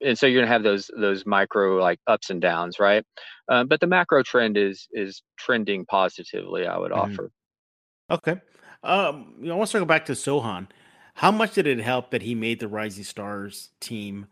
and 0.02 0.18
so 0.18 0.26
you're 0.26 0.40
gonna 0.40 0.52
have 0.52 0.62
those 0.62 0.90
those 0.98 1.24
micro 1.26 1.76
like 1.76 1.98
ups 2.06 2.30
and 2.30 2.40
downs, 2.40 2.78
right? 2.78 3.04
Uh, 3.48 3.64
but 3.64 3.80
the 3.80 3.86
macro 3.86 4.22
trend 4.22 4.56
is 4.56 4.88
is 4.92 5.22
trending 5.38 5.84
positively. 5.86 6.66
I 6.66 6.76
would 6.76 6.92
mm-hmm. 6.92 7.12
offer. 7.12 7.30
Okay. 8.10 8.40
Um, 8.82 9.34
you 9.40 9.48
know, 9.48 9.54
I 9.54 9.58
want 9.58 9.70
to 9.70 9.78
go 9.78 9.84
back 9.84 10.06
to 10.06 10.12
Sochan. 10.12 10.68
How 11.14 11.30
much 11.30 11.54
did 11.54 11.66
it 11.66 11.80
help 11.80 12.10
that 12.10 12.22
he 12.22 12.34
made 12.34 12.60
the 12.60 12.68
Rising 12.68 13.04
Stars 13.04 13.70
team? 13.80 14.26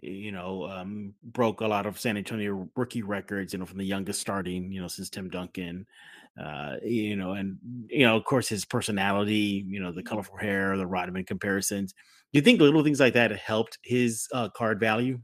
You 0.00 0.32
know, 0.32 0.68
um, 0.68 1.14
broke 1.22 1.60
a 1.60 1.66
lot 1.66 1.86
of 1.86 1.98
San 1.98 2.16
Antonio 2.16 2.68
rookie 2.76 3.02
records. 3.02 3.52
You 3.52 3.60
know, 3.60 3.66
from 3.66 3.78
the 3.78 3.84
youngest 3.84 4.20
starting, 4.20 4.72
you 4.72 4.80
know, 4.80 4.88
since 4.88 5.08
Tim 5.08 5.30
Duncan. 5.30 5.86
Uh, 6.38 6.74
you 6.82 7.14
know, 7.14 7.32
and 7.32 7.58
you 7.88 8.04
know, 8.04 8.16
of 8.16 8.24
course, 8.24 8.48
his 8.48 8.64
personality. 8.64 9.64
You 9.66 9.80
know, 9.80 9.92
the 9.92 10.02
colorful 10.02 10.36
hair, 10.36 10.76
the 10.76 10.86
Rodman 10.86 11.24
comparisons 11.24 11.94
you 12.38 12.42
think 12.42 12.60
little 12.60 12.82
things 12.82 13.00
like 13.00 13.14
that 13.14 13.32
helped 13.32 13.78
his 13.82 14.26
uh, 14.32 14.48
card 14.50 14.80
value? 14.80 15.20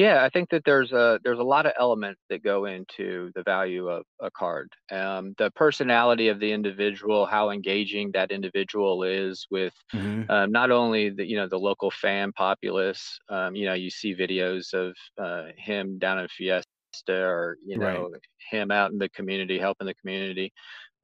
Yeah, 0.00 0.24
I 0.24 0.30
think 0.30 0.48
that 0.48 0.62
there's 0.64 0.92
a 0.92 1.20
there's 1.22 1.38
a 1.38 1.42
lot 1.42 1.66
of 1.66 1.72
elements 1.78 2.22
that 2.30 2.42
go 2.42 2.64
into 2.64 3.30
the 3.34 3.42
value 3.42 3.88
of 3.88 4.04
a 4.22 4.30
card. 4.30 4.72
Um, 4.90 5.34
the 5.36 5.50
personality 5.50 6.28
of 6.28 6.40
the 6.40 6.50
individual, 6.50 7.26
how 7.26 7.50
engaging 7.50 8.10
that 8.12 8.30
individual 8.30 9.02
is 9.02 9.46
with 9.50 9.74
mm-hmm. 9.92 10.30
um, 10.30 10.50
not 10.52 10.70
only 10.70 11.10
the 11.10 11.28
you 11.28 11.36
know 11.36 11.48
the 11.48 11.58
local 11.58 11.90
fan 11.90 12.32
populace. 12.32 13.18
Um, 13.28 13.54
you 13.54 13.66
know, 13.66 13.74
you 13.74 13.90
see 13.90 14.14
videos 14.14 14.72
of 14.72 14.94
uh, 15.22 15.52
him 15.58 15.98
down 15.98 16.18
in 16.18 16.28
Fiesta, 16.28 16.64
or 17.10 17.58
you 17.62 17.76
know 17.76 18.08
right. 18.10 18.22
him 18.50 18.70
out 18.70 18.92
in 18.92 18.98
the 18.98 19.10
community 19.10 19.58
helping 19.58 19.86
the 19.86 19.94
community 19.94 20.50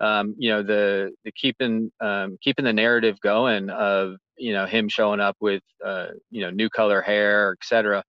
um, 0.00 0.34
you 0.38 0.50
know 0.50 0.62
the 0.62 1.12
the 1.24 1.32
keeping 1.32 1.90
um, 2.00 2.36
keeping 2.42 2.64
the 2.64 2.72
narrative 2.72 3.18
going 3.20 3.70
of 3.70 4.16
you 4.36 4.52
know 4.52 4.66
him 4.66 4.88
showing 4.88 5.20
up 5.20 5.36
with 5.40 5.62
uh, 5.84 6.08
you 6.30 6.42
know 6.42 6.50
new 6.50 6.68
color 6.68 7.00
hair, 7.00 7.56
etc. 7.60 8.02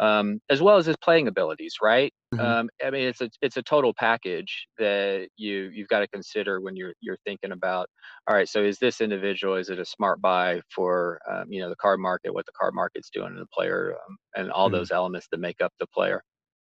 Um, 0.00 0.40
as 0.50 0.60
well 0.60 0.76
as 0.76 0.86
his 0.86 0.96
playing 0.96 1.28
abilities, 1.28 1.76
right? 1.80 2.12
Mm-hmm. 2.34 2.44
Um, 2.44 2.68
I 2.84 2.90
mean, 2.90 3.06
it's 3.06 3.20
a 3.20 3.30
it's 3.42 3.56
a 3.56 3.62
total 3.62 3.94
package 3.94 4.66
that 4.78 5.28
you 5.36 5.70
you've 5.72 5.88
got 5.88 6.00
to 6.00 6.08
consider 6.08 6.60
when 6.60 6.76
you're 6.76 6.94
you're 7.00 7.18
thinking 7.24 7.52
about. 7.52 7.88
All 8.28 8.34
right, 8.34 8.48
so 8.48 8.62
is 8.62 8.78
this 8.78 9.00
individual? 9.00 9.54
Is 9.54 9.70
it 9.70 9.78
a 9.78 9.84
smart 9.84 10.20
buy 10.20 10.60
for 10.74 11.20
um, 11.30 11.44
you 11.48 11.60
know 11.60 11.68
the 11.68 11.76
card 11.76 12.00
market? 12.00 12.34
What 12.34 12.46
the 12.46 12.52
card 12.58 12.74
market's 12.74 13.10
doing 13.10 13.34
to 13.34 13.38
the 13.38 13.46
player, 13.46 13.94
um, 14.08 14.16
and 14.36 14.50
all 14.50 14.66
mm-hmm. 14.66 14.76
those 14.76 14.90
elements 14.90 15.28
that 15.30 15.38
make 15.38 15.60
up 15.60 15.72
the 15.78 15.86
player. 15.86 16.22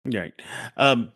Right. 0.05 0.33
Um, 0.77 1.11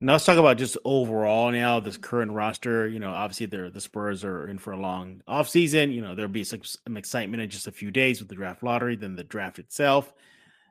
now 0.00 0.12
let's 0.12 0.24
talk 0.24 0.38
about 0.38 0.58
just 0.58 0.76
overall 0.84 1.50
now 1.50 1.80
this 1.80 1.96
current 1.96 2.32
roster. 2.32 2.88
You 2.88 2.98
know, 2.98 3.10
obviously 3.10 3.46
the 3.46 3.70
the 3.70 3.80
Spurs 3.80 4.24
are 4.24 4.48
in 4.48 4.58
for 4.58 4.72
a 4.72 4.80
long 4.80 5.22
offseason. 5.28 5.92
You 5.92 6.02
know, 6.02 6.14
there'll 6.14 6.30
be 6.30 6.44
some, 6.44 6.62
some 6.62 6.96
excitement 6.96 7.42
in 7.42 7.50
just 7.50 7.66
a 7.66 7.72
few 7.72 7.90
days 7.90 8.20
with 8.20 8.28
the 8.28 8.34
draft 8.34 8.62
lottery, 8.62 8.96
then 8.96 9.16
the 9.16 9.24
draft 9.24 9.58
itself. 9.58 10.12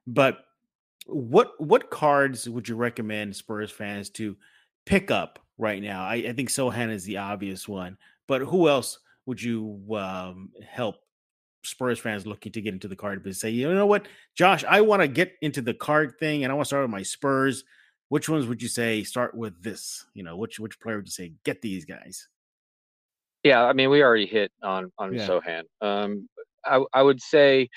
But 0.05 0.39
what 1.05 1.51
what 1.59 1.89
cards 1.89 2.49
would 2.49 2.67
you 2.67 2.75
recommend 2.75 3.35
Spurs 3.35 3.71
fans 3.71 4.09
to 4.11 4.35
pick 4.87 5.11
up 5.11 5.39
right 5.57 5.81
now. 5.81 6.03
I, 6.03 6.15
I 6.15 6.33
think 6.33 6.49
Sochan 6.49 6.89
is 6.89 7.03
the 7.03 7.17
obvious 7.17 7.67
one, 7.67 7.97
but 8.27 8.41
who 8.41 8.69
else 8.69 8.99
would 9.25 9.41
you 9.41 9.83
um, 9.95 10.51
help 10.67 10.95
Spurs 11.63 11.99
fans 11.99 12.25
looking 12.25 12.53
to 12.53 12.61
get 12.61 12.73
into 12.73 12.87
the 12.87 12.95
card 12.95 13.21
business 13.21 13.41
say, 13.41 13.49
you 13.49 13.71
know 13.73 13.85
what, 13.85 14.07
Josh, 14.35 14.63
I 14.63 14.81
want 14.81 15.01
to 15.01 15.07
get 15.07 15.33
into 15.41 15.61
the 15.61 15.73
card 15.73 16.13
thing 16.19 16.43
and 16.43 16.51
I 16.51 16.55
want 16.55 16.65
to 16.65 16.69
start 16.69 16.83
with 16.83 16.91
my 16.91 17.03
Spurs. 17.03 17.65
Which 18.09 18.29
ones 18.29 18.47
would 18.47 18.61
you 18.61 18.69
say 18.69 19.03
start 19.03 19.35
with 19.35 19.61
this? 19.61 20.05
You 20.13 20.23
know, 20.23 20.37
which 20.37 20.59
which 20.59 20.79
player 20.79 20.97
would 20.97 21.07
you 21.07 21.11
say 21.11 21.33
get 21.43 21.61
these 21.61 21.85
guys? 21.85 22.27
Yeah, 23.43 23.63
I 23.63 23.73
mean, 23.73 23.89
we 23.89 24.03
already 24.03 24.25
hit 24.25 24.51
on 24.63 24.91
on 24.97 25.13
yeah. 25.13 25.27
Sochan. 25.27 25.63
Um, 25.81 26.29
I 26.65 26.83
I 26.93 27.01
would 27.01 27.21
say, 27.21 27.69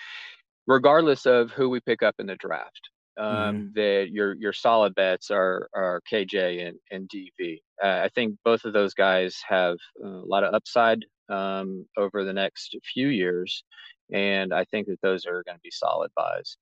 regardless 0.67 1.27
of 1.27 1.51
who 1.51 1.69
we 1.69 1.81
pick 1.81 2.03
up 2.03 2.15
in 2.19 2.27
the 2.27 2.37
draft, 2.37 2.91
um, 3.19 3.27
mm-hmm. 3.27 3.67
that 3.75 4.09
your 4.11 4.35
your 4.35 4.53
solid 4.53 4.95
bets 4.95 5.31
are 5.31 5.69
are 5.75 6.01
KJ 6.11 6.69
and 6.69 6.79
and 6.91 7.09
DV. 7.09 7.61
Uh, 7.83 8.03
I 8.05 8.09
think 8.15 8.37
both 8.45 8.65
of 8.65 8.73
those 8.73 8.95
guys 8.95 9.37
have 9.49 9.77
a 10.03 10.07
lot 10.07 10.45
of 10.45 10.55
upside 10.55 11.05
um, 11.29 11.87
over 11.97 12.25
the 12.25 12.33
next 12.33 12.77
few 12.93 13.09
years, 13.09 13.65
and 14.13 14.55
I 14.55 14.65
think 14.65 14.87
that 14.89 15.01
those 15.03 15.27
are 15.27 15.43
going 15.45 15.57
to 15.57 15.63
be 15.63 15.71
solid 15.71 16.11
buys. 16.17 16.57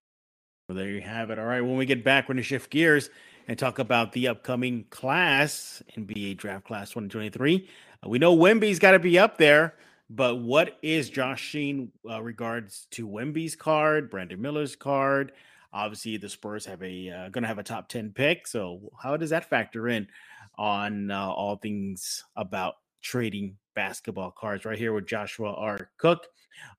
Well, 0.69 0.77
there 0.77 0.91
you 0.91 1.01
have 1.01 1.31
it. 1.31 1.39
All 1.39 1.47
right, 1.47 1.61
when 1.61 1.77
we 1.77 1.87
get 1.87 2.05
back, 2.05 2.29
when 2.29 2.37
we're 2.37 2.41
going 2.41 2.45
to 2.45 2.49
shift 2.49 2.71
gears 2.71 3.11
and 3.49 3.59
talk 3.59 3.81
about 3.81 4.12
the 4.12 4.28
upcoming 4.28 4.85
class, 4.90 5.83
NBA 5.97 6.37
Draft 6.37 6.64
Class 6.64 6.90
2023. 6.90 7.69
Uh, 8.05 8.09
we 8.09 8.21
know 8.21 8.37
Wemby's 8.37 8.78
got 8.78 8.93
to 8.93 9.00
be 9.00 9.19
up 9.19 9.38
there. 9.38 9.75
But 10.11 10.37
what 10.37 10.78
is 10.81 11.11
Josh 11.11 11.43
Sheen 11.43 11.93
uh, 12.09 12.23
regards 12.23 12.87
to 12.93 13.07
Wemby's 13.07 13.55
card, 13.55 14.09
Brandon 14.09 14.40
Miller's 14.40 14.75
card, 14.75 15.33
Obviously, 15.73 16.17
the 16.17 16.28
Spurs 16.28 16.64
have 16.64 16.83
a 16.83 17.11
uh, 17.11 17.28
going 17.28 17.43
to 17.43 17.49
have 17.49 17.59
a 17.59 17.62
top 17.62 17.88
ten 17.88 18.11
pick. 18.11 18.47
So 18.47 18.90
how 19.02 19.17
does 19.17 19.31
that 19.31 19.50
factor 19.50 19.88
in 19.88 20.09
on 20.57 21.11
uh, 21.11 21.28
all 21.28 21.57
things 21.57 22.25
about 22.37 22.76
trading 23.02 23.57
basketball 23.75 24.31
cards? 24.31 24.64
Right 24.64 24.78
here 24.78 24.95
with 24.95 25.07
Joshua 25.07 25.52
R. 25.52 25.90
Cook, 25.99 26.26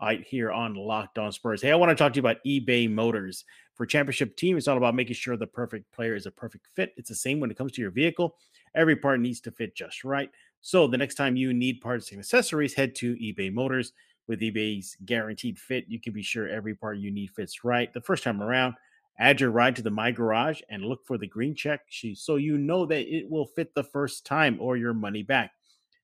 right 0.01 0.25
here 0.27 0.51
on 0.51 0.73
Locked 0.73 1.19
On 1.19 1.31
Spurs. 1.31 1.61
Hey, 1.61 1.71
I 1.71 1.75
want 1.75 1.91
to 1.91 1.95
talk 1.95 2.13
to 2.13 2.17
you 2.17 2.21
about 2.21 2.43
eBay 2.45 2.89
Motors. 2.89 3.45
For 3.79 3.86
championship 3.86 4.36
team, 4.36 4.57
it's 4.57 4.67
all 4.67 4.75
about 4.75 4.93
making 4.93 5.15
sure 5.15 5.38
the 5.38 5.48
perfect 5.48 5.89
player 5.93 6.13
is 6.13 6.25
a 6.25 6.31
perfect 6.31 6.67
fit. 6.75 6.93
It's 6.98 7.07
the 7.07 7.15
same 7.15 7.39
when 7.39 7.50
it 7.50 7.55
comes 7.55 7.71
to 7.71 7.81
your 7.81 7.91
vehicle. 7.91 8.36
Every 8.75 8.98
part 8.98 9.21
needs 9.21 9.39
to 9.39 9.51
fit 9.51 9.74
just 9.74 10.03
right. 10.03 10.29
So 10.59 10.86
the 10.86 10.98
next 10.98 11.15
time 11.15 11.38
you 11.38 11.53
need 11.53 11.79
parts 11.79 12.12
and 12.12 12.19
accessories, 12.19 12.74
head 12.74 12.93
to 12.95 13.15
eBay 13.15 13.53
Motors. 13.53 13.93
With 14.27 14.41
eBay's 14.41 14.98
guaranteed 15.05 15.57
fit, 15.57 15.86
you 15.88 15.98
can 15.98 16.12
be 16.12 16.21
sure 16.21 16.50
every 16.50 16.75
part 16.75 16.98
you 16.98 17.09
need 17.09 17.29
fits 17.29 17.63
right 17.63 17.91
the 17.93 18.01
first 18.01 18.21
time 18.21 18.43
around. 18.43 18.74
Add 19.17 19.39
your 19.39 19.51
ride 19.51 19.77
to 19.77 19.81
the 19.81 19.89
My 19.89 20.12
Garage 20.12 20.59
and 20.69 20.83
look 20.83 21.07
for 21.07 21.17
the 21.17 21.27
green 21.27 21.55
check 21.55 21.83
so 22.15 22.36
you 22.36 22.57
know 22.57 22.86
that 22.86 23.07
it 23.07 23.29
will 23.29 23.45
fit 23.45 23.74
the 23.75 23.83
first 23.86 24.25
time 24.25 24.57
or 24.59 24.75
your 24.75 24.93
money 24.93 25.24
back. 25.24 25.51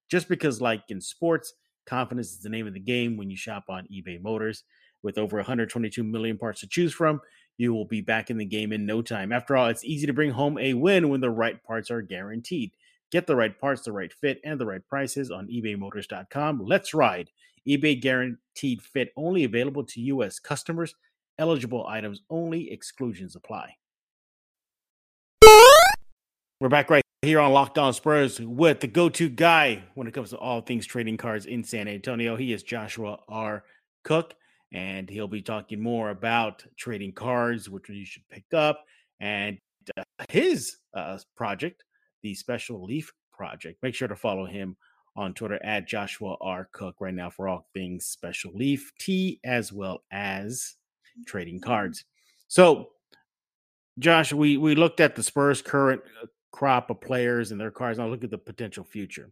Just 0.08 0.30
because, 0.30 0.62
like 0.62 0.84
in 0.88 1.02
sports, 1.02 1.52
confidence 1.86 2.32
is 2.32 2.40
the 2.40 2.48
name 2.48 2.68
of 2.68 2.74
the 2.74 2.80
game 2.80 3.18
when 3.18 3.30
you 3.30 3.36
shop 3.36 3.66
on 3.68 3.86
eBay 3.94 4.22
Motors. 4.22 4.64
With 5.04 5.20
over 5.20 5.38
122 5.38 6.04
million 6.04 6.36
parts 6.36 6.62
to 6.62 6.68
choose 6.68 6.92
from, 6.92 7.22
you 7.58 7.74
will 7.74 7.86
be 7.86 8.02
back 8.02 8.30
in 8.30 8.38
the 8.38 8.46
game 8.46 8.72
in 8.72 8.86
no 8.86 9.02
time. 9.02 9.32
After 9.32 9.56
all, 9.56 9.68
it's 9.68 9.84
easy 9.84 10.06
to 10.08 10.14
bring 10.14 10.32
home 10.32 10.58
a 10.58 10.74
win 10.74 11.10
when 11.10 11.22
the 11.22 11.30
right 11.30 11.62
parts 11.64 11.90
are 11.92 12.02
guaranteed. 12.02 12.72
Get 13.12 13.28
the 13.28 13.36
right 13.36 13.58
parts, 13.58 13.84
the 13.84 13.92
right 13.92 14.12
fit, 14.12 14.42
and 14.44 14.60
the 14.60 14.66
right 14.66 14.86
prices 14.88 15.32
on 15.32 15.48
ebaymotors.com. 15.48 16.66
Let's 16.66 16.94
ride 16.94 17.30
eBay 17.68 18.00
guaranteed 18.00 18.82
fit 18.82 19.12
only 19.16 19.44
available 19.44 19.84
to 19.84 20.02
U.S. 20.02 20.40
customers. 20.40 20.96
Eligible 21.38 21.86
items 21.88 22.22
only, 22.30 22.72
exclusions 22.72 23.36
apply. 23.36 23.76
We're 26.62 26.70
back 26.70 26.90
right 26.90 27.04
here 27.22 27.40
on 27.40 27.52
Locked 27.52 27.78
On 27.78 27.94
Spurs 27.94 28.40
with 28.40 28.80
the 28.80 28.88
go 28.88 29.10
to 29.10 29.30
guy 29.30 29.84
when 29.96 30.08
it 30.08 30.14
comes 30.14 30.30
to 30.30 30.38
all 30.38 30.62
things 30.62 30.86
trading 30.86 31.18
cards 31.18 31.46
in 31.46 31.64
San 31.64 31.88
Antonio. 31.88 32.36
He 32.36 32.54
is 32.54 32.64
Joshua 32.64 33.20
R. 33.28 33.64
Cook, 34.04 34.36
and 34.74 35.10
he'll 35.10 35.28
be 35.28 35.42
talking 35.42 35.82
more 35.82 36.10
about 36.10 36.64
trading 36.78 37.14
cards, 37.14 37.70
which 37.70 37.90
you 37.90 38.06
should 38.06 38.28
pick 38.30 38.46
up, 38.54 38.84
and 39.20 39.58
uh, 39.98 40.04
his 40.30 40.78
uh, 40.94 41.18
project, 41.36 41.84
the 42.24 42.34
Special 42.36 42.84
Leaf 42.84 43.12
Project. 43.32 43.82
Make 43.84 43.96
sure 43.96 44.08
to 44.08 44.16
follow 44.16 44.46
him 44.46 44.76
on 45.16 45.34
Twitter 45.34 45.64
at 45.64 45.88
Joshua 45.88 46.36
R. 46.42 46.68
Cook 46.72 46.96
right 47.00 47.14
now 47.14 47.30
for 47.30 47.48
all 47.48 47.68
things 47.74 48.06
special 48.06 48.52
leaf 48.54 48.92
tea 49.00 49.40
as 49.44 49.72
well 49.72 50.04
as 50.12 50.76
trading 51.26 51.60
cards. 51.60 52.04
So, 52.48 52.90
Josh, 53.98 54.34
we 54.34 54.58
we 54.58 54.76
looked 54.76 55.00
at 55.00 55.16
the 55.16 55.24
Spurs' 55.24 55.62
current 55.62 56.02
uh, 56.22 56.28
crop 56.52 56.90
of 56.90 57.02
players 57.02 57.52
and 57.52 57.60
their 57.60 57.72
cards. 57.72 57.98
Now 57.98 58.08
look 58.08 58.24
at 58.24 58.32
the 58.32 58.38
potential 58.38 58.84
future. 58.84 59.32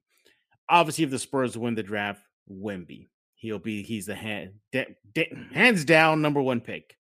Obviously, 0.69 1.03
if 1.03 1.09
the 1.09 1.19
Spurs 1.19 1.57
win 1.57 1.75
the 1.75 1.83
draft, 1.83 2.21
Wemby, 2.49 3.07
he'll 3.43 3.59
be 3.59 3.83
he's 3.83 4.05
the 4.05 4.15
hand, 4.15 4.53
de, 4.71 4.95
de, 5.13 5.29
hands 5.51 5.83
down 5.83 6.21
number 6.21 6.41
one 6.41 6.61
pick. 6.61 6.97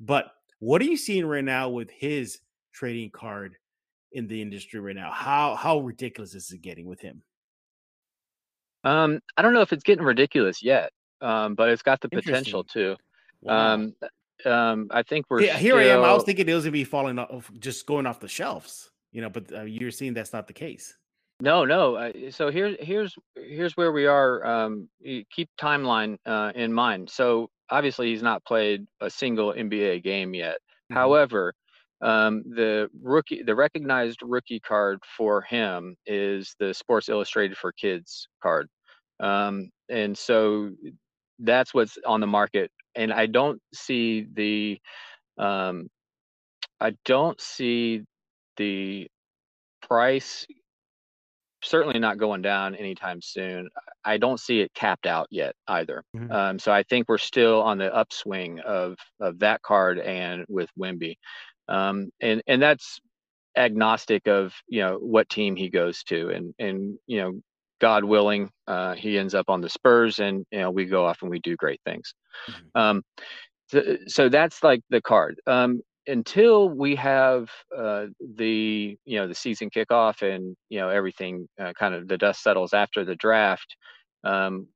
But 0.00 0.32
what 0.58 0.82
are 0.82 0.84
you 0.84 0.96
seeing 0.96 1.24
right 1.24 1.44
now 1.44 1.68
with 1.70 1.90
his 1.90 2.40
trading 2.72 3.10
card 3.10 3.54
in 4.10 4.26
the 4.26 4.42
industry 4.42 4.80
right 4.80 4.96
now? 4.96 5.12
How 5.12 5.54
how 5.54 5.78
ridiculous 5.78 6.34
is 6.34 6.50
it 6.50 6.60
getting 6.60 6.86
with 6.86 7.00
him? 7.00 7.22
Um, 8.82 9.20
I 9.36 9.42
don't 9.42 9.54
know 9.54 9.60
if 9.60 9.72
it's 9.72 9.84
getting 9.84 10.04
ridiculous 10.04 10.62
yet, 10.62 10.90
um, 11.20 11.54
but 11.54 11.68
it's 11.68 11.82
got 11.82 12.00
the 12.00 12.08
potential 12.08 12.64
to. 12.64 12.96
Wow. 13.42 13.74
Um, 13.74 13.94
um, 14.44 14.88
I 14.90 15.04
think 15.04 15.26
we're 15.30 15.42
yeah, 15.42 15.56
here. 15.56 15.78
I 15.78 15.84
am. 15.84 16.02
I 16.02 16.12
was 16.12 16.24
thinking 16.24 16.48
it 16.48 16.54
was 16.54 16.64
gonna 16.64 16.72
be 16.72 16.84
falling 16.84 17.18
off, 17.18 17.48
just 17.60 17.86
going 17.86 18.06
off 18.06 18.18
the 18.18 18.28
shelves, 18.28 18.90
you 19.12 19.22
know. 19.22 19.30
But 19.30 19.52
uh, 19.52 19.62
you're 19.62 19.92
seeing 19.92 20.14
that's 20.14 20.32
not 20.32 20.48
the 20.48 20.52
case. 20.52 20.96
No, 21.40 21.64
no. 21.64 21.96
Uh, 21.96 22.12
so 22.30 22.50
here's 22.50 22.76
here's 22.80 23.14
here's 23.34 23.76
where 23.76 23.92
we 23.92 24.06
are. 24.06 24.44
Um, 24.44 24.88
keep 25.30 25.50
timeline 25.60 26.16
uh, 26.24 26.52
in 26.54 26.72
mind. 26.72 27.10
So 27.10 27.50
obviously 27.70 28.08
he's 28.10 28.22
not 28.22 28.44
played 28.44 28.86
a 29.00 29.10
single 29.10 29.52
NBA 29.52 30.02
game 30.02 30.34
yet. 30.34 30.56
Mm-hmm. 30.56 30.94
However, 30.94 31.52
um, 32.00 32.42
the 32.46 32.88
rookie, 33.02 33.42
the 33.42 33.54
recognized 33.54 34.20
rookie 34.22 34.60
card 34.60 35.02
for 35.16 35.42
him 35.42 35.96
is 36.06 36.54
the 36.58 36.74
Sports 36.74 37.08
Illustrated 37.08 37.56
for 37.56 37.72
Kids 37.72 38.28
card. 38.42 38.68
Um, 39.20 39.70
and 39.88 40.16
so 40.16 40.70
that's 41.38 41.72
what's 41.72 41.98
on 42.06 42.20
the 42.20 42.26
market. 42.26 42.70
And 42.94 43.12
I 43.12 43.26
don't 43.26 43.60
see 43.74 44.26
the, 44.32 44.78
um, 45.38 45.88
I 46.80 46.94
don't 47.04 47.40
see 47.40 48.02
the 48.56 49.08
price 49.82 50.46
certainly 51.62 51.98
not 51.98 52.18
going 52.18 52.42
down 52.42 52.74
anytime 52.74 53.20
soon. 53.22 53.68
I 54.04 54.18
don't 54.18 54.40
see 54.40 54.60
it 54.60 54.72
capped 54.74 55.06
out 55.06 55.26
yet 55.30 55.54
either. 55.68 56.04
Mm-hmm. 56.14 56.32
Um, 56.32 56.58
so 56.58 56.72
I 56.72 56.82
think 56.84 57.08
we're 57.08 57.18
still 57.18 57.62
on 57.62 57.78
the 57.78 57.94
upswing 57.94 58.60
of 58.60 58.96
of 59.20 59.38
that 59.40 59.62
card 59.62 59.98
and 59.98 60.44
with 60.48 60.70
Wemby, 60.78 61.16
um, 61.68 62.10
and 62.20 62.42
and 62.46 62.62
that's 62.62 63.00
agnostic 63.56 64.28
of 64.28 64.54
you 64.68 64.80
know 64.80 64.98
what 64.98 65.28
team 65.28 65.56
he 65.56 65.68
goes 65.68 66.02
to, 66.04 66.30
and 66.30 66.54
and 66.58 66.98
you 67.06 67.20
know 67.20 67.40
God 67.80 68.04
willing, 68.04 68.50
uh, 68.66 68.94
he 68.94 69.18
ends 69.18 69.34
up 69.34 69.48
on 69.48 69.60
the 69.60 69.68
Spurs, 69.68 70.18
and 70.18 70.44
you 70.50 70.60
know 70.60 70.70
we 70.70 70.86
go 70.86 71.04
off 71.04 71.22
and 71.22 71.30
we 71.30 71.40
do 71.40 71.56
great 71.56 71.80
things. 71.84 72.14
Mm-hmm. 72.48 72.80
Um, 72.80 73.02
so, 73.68 73.96
so, 74.06 74.28
that's 74.28 74.62
like 74.62 74.80
the 74.90 75.02
card. 75.02 75.40
Um, 75.46 75.80
until 76.06 76.68
we 76.68 76.94
have 76.96 77.50
uh, 77.76 78.06
the 78.36 78.96
you 79.04 79.18
know 79.18 79.26
the 79.26 79.34
season 79.34 79.70
kickoff 79.70 80.22
and 80.22 80.56
you 80.68 80.78
know 80.78 80.88
everything 80.88 81.48
uh, 81.60 81.72
kind 81.78 81.94
of 81.94 82.08
the 82.08 82.18
dust 82.18 82.42
settles 82.42 82.72
after 82.72 83.04
the 83.04 83.16
draft 83.16 83.76
um, 84.24 84.66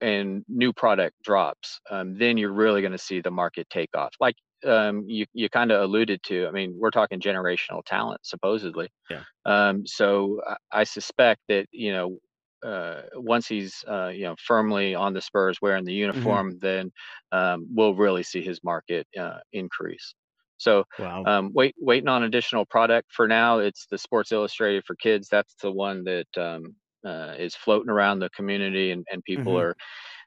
and 0.00 0.44
new 0.48 0.72
product 0.72 1.16
drops, 1.22 1.80
um, 1.90 2.18
then 2.18 2.36
you're 2.36 2.52
really 2.52 2.82
going 2.82 2.92
to 2.92 2.98
see 2.98 3.20
the 3.20 3.30
market 3.30 3.66
take 3.70 3.90
off. 3.96 4.14
Like 4.20 4.36
um, 4.66 5.04
you 5.06 5.24
you 5.32 5.48
kind 5.48 5.70
of 5.70 5.82
alluded 5.82 6.22
to. 6.24 6.46
I 6.46 6.50
mean, 6.50 6.74
we're 6.76 6.90
talking 6.90 7.20
generational 7.20 7.82
talent, 7.84 8.20
supposedly. 8.24 8.88
Yeah. 9.10 9.22
Um, 9.46 9.86
so 9.86 10.40
I, 10.46 10.80
I 10.80 10.84
suspect 10.84 11.40
that 11.48 11.66
you 11.72 11.92
know 11.92 12.18
uh, 12.62 13.02
once 13.14 13.46
he's 13.46 13.84
uh, 13.88 14.08
you 14.08 14.24
know 14.24 14.34
firmly 14.44 14.94
on 14.94 15.14
the 15.14 15.20
Spurs 15.20 15.58
wearing 15.62 15.84
the 15.84 15.92
mm-hmm. 15.92 16.18
uniform, 16.18 16.50
mm-hmm. 16.50 16.58
then 16.58 16.92
um, 17.32 17.66
we'll 17.72 17.94
really 17.94 18.22
see 18.22 18.42
his 18.42 18.62
market 18.62 19.06
uh, 19.18 19.38
increase. 19.52 20.14
So 20.58 20.84
wow. 20.98 21.24
um, 21.24 21.52
wait, 21.54 21.74
waiting 21.78 22.08
on 22.08 22.24
additional 22.24 22.66
product 22.66 23.08
for 23.12 23.26
now. 23.26 23.58
It's 23.58 23.86
the 23.86 23.98
Sports 23.98 24.32
Illustrated 24.32 24.84
for 24.84 24.96
kids. 24.96 25.28
That's 25.30 25.54
the 25.62 25.72
one 25.72 26.04
that 26.04 26.26
um, 26.36 26.74
uh, 27.04 27.34
is 27.38 27.54
floating 27.54 27.90
around 27.90 28.18
the 28.18 28.30
community, 28.30 28.90
and, 28.90 29.06
and 29.10 29.22
people 29.24 29.54
mm-hmm. 29.54 29.68
are 29.68 29.76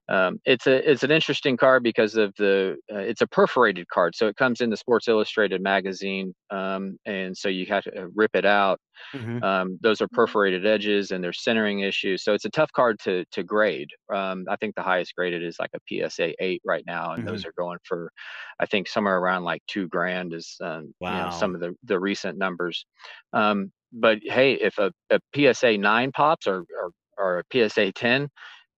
um, 0.09 0.39
it's 0.45 0.67
a 0.67 0.89
it's 0.89 1.03
an 1.03 1.11
interesting 1.11 1.55
card 1.57 1.83
because 1.83 2.15
of 2.15 2.33
the 2.37 2.75
uh, 2.93 2.97
it's 2.97 3.21
a 3.21 3.27
perforated 3.27 3.87
card, 3.87 4.15
so 4.15 4.27
it 4.27 4.35
comes 4.35 4.59
in 4.59 4.69
the 4.69 4.77
Sports 4.77 5.07
Illustrated 5.07 5.61
magazine, 5.61 6.33
um, 6.49 6.97
and 7.05 7.37
so 7.37 7.49
you 7.49 7.65
have 7.67 7.83
to 7.83 8.09
rip 8.13 8.35
it 8.35 8.45
out. 8.45 8.79
Mm-hmm. 9.15 9.43
Um, 9.43 9.79
those 9.81 10.01
are 10.01 10.07
mm-hmm. 10.07 10.15
perforated 10.15 10.65
edges, 10.65 11.11
and 11.11 11.23
there's 11.23 11.43
centering 11.43 11.81
issues, 11.81 12.23
so 12.23 12.33
it's 12.33 12.45
a 12.45 12.49
tough 12.49 12.71
card 12.73 12.99
to 13.03 13.23
to 13.31 13.43
grade. 13.43 13.89
Um, 14.13 14.45
I 14.49 14.55
think 14.57 14.75
the 14.75 14.81
highest 14.81 15.15
graded 15.15 15.43
is 15.43 15.57
like 15.59 15.71
a 15.75 16.09
PSA 16.09 16.33
eight 16.43 16.61
right 16.65 16.83
now, 16.85 17.13
and 17.13 17.23
mm-hmm. 17.23 17.31
those 17.31 17.45
are 17.45 17.53
going 17.57 17.79
for, 17.83 18.11
I 18.59 18.65
think 18.65 18.89
somewhere 18.89 19.17
around 19.17 19.43
like 19.43 19.61
two 19.67 19.87
grand 19.87 20.33
is 20.33 20.57
um, 20.61 20.93
wow. 20.99 21.17
you 21.17 21.23
know, 21.23 21.37
some 21.37 21.55
of 21.55 21.61
the 21.61 21.73
the 21.83 21.99
recent 21.99 22.37
numbers. 22.37 22.85
Um, 23.33 23.71
but 23.93 24.19
hey, 24.23 24.53
if 24.53 24.77
a, 24.77 24.91
a 25.09 25.19
PSA 25.35 25.77
nine 25.77 26.11
pops 26.11 26.47
or, 26.47 26.65
or 26.81 26.91
or 27.17 27.39
a 27.39 27.69
PSA 27.69 27.91
ten, 27.93 28.29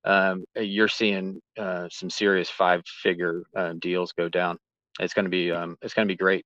um, 0.06 0.44
you're 0.56 0.88
seeing 0.88 1.42
uh, 1.58 1.88
some 1.90 2.10
serious 2.10 2.50
five 2.50 2.84
figure 2.86 3.44
uh, 3.56 3.74
deals 3.80 4.12
go 4.12 4.30
down. 4.30 4.58
It's 5.00 5.14
going 5.14 5.26
to 5.26 5.32
be 5.32 5.52
um, 5.52 5.78
it's 5.82 5.94
going 5.94 6.08
to 6.08 6.12
be 6.12 6.18
great. 6.18 6.46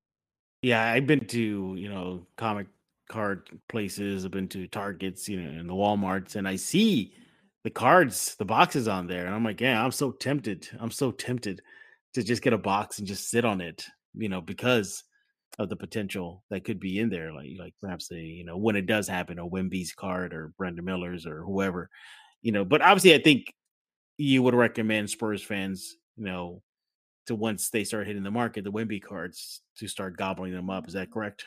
Yeah, 0.61 0.83
I've 0.83 1.07
been 1.07 1.25
to 1.27 1.75
you 1.77 1.89
know 1.89 2.25
comic 2.37 2.67
card 3.09 3.49
places. 3.69 4.25
I've 4.25 4.31
been 4.31 4.47
to 4.49 4.67
Targets, 4.67 5.27
you 5.27 5.41
know, 5.41 5.59
and 5.59 5.69
the 5.69 5.73
WalMarts, 5.73 6.35
and 6.35 6.47
I 6.47 6.55
see 6.55 7.13
the 7.63 7.69
cards, 7.69 8.35
the 8.35 8.45
boxes 8.45 8.87
on 8.87 9.07
there, 9.07 9.25
and 9.25 9.35
I'm 9.35 9.43
like, 9.43 9.61
yeah, 9.61 9.83
I'm 9.83 9.91
so 9.91 10.11
tempted. 10.11 10.67
I'm 10.79 10.91
so 10.91 11.11
tempted 11.11 11.61
to 12.13 12.23
just 12.23 12.41
get 12.41 12.53
a 12.53 12.57
box 12.57 12.99
and 12.99 13.07
just 13.07 13.29
sit 13.29 13.45
on 13.45 13.61
it, 13.61 13.85
you 14.13 14.29
know, 14.29 14.41
because 14.41 15.03
of 15.59 15.69
the 15.69 15.75
potential 15.75 16.43
that 16.49 16.63
could 16.63 16.79
be 16.79 16.99
in 16.99 17.09
there, 17.09 17.33
like 17.33 17.49
like 17.57 17.73
perhaps 17.81 18.11
a 18.11 18.19
you 18.19 18.45
know 18.45 18.57
when 18.57 18.75
it 18.75 18.85
does 18.85 19.07
happen, 19.07 19.39
a 19.39 19.45
Wemby's 19.45 19.93
card 19.93 20.33
or 20.33 20.53
Brandon 20.57 20.85
Miller's 20.85 21.25
or 21.25 21.43
whoever, 21.43 21.89
you 22.41 22.51
know. 22.51 22.65
But 22.65 22.81
obviously, 22.81 23.15
I 23.15 23.21
think 23.21 23.51
you 24.17 24.43
would 24.43 24.55
recommend 24.55 25.09
Spurs 25.09 25.43
fans, 25.43 25.97
you 26.17 26.25
know, 26.25 26.63
to 27.27 27.35
once 27.35 27.69
they 27.71 27.83
start 27.85 28.07
hitting 28.07 28.23
the 28.23 28.31
market, 28.31 28.63
the 28.65 28.71
Wemby 28.71 29.01
cards 29.03 29.63
to 29.77 29.87
start 29.87 30.17
gobbling 30.17 30.53
them 30.53 30.69
up. 30.69 30.87
Is 30.87 30.93
that 30.95 31.11
correct? 31.11 31.45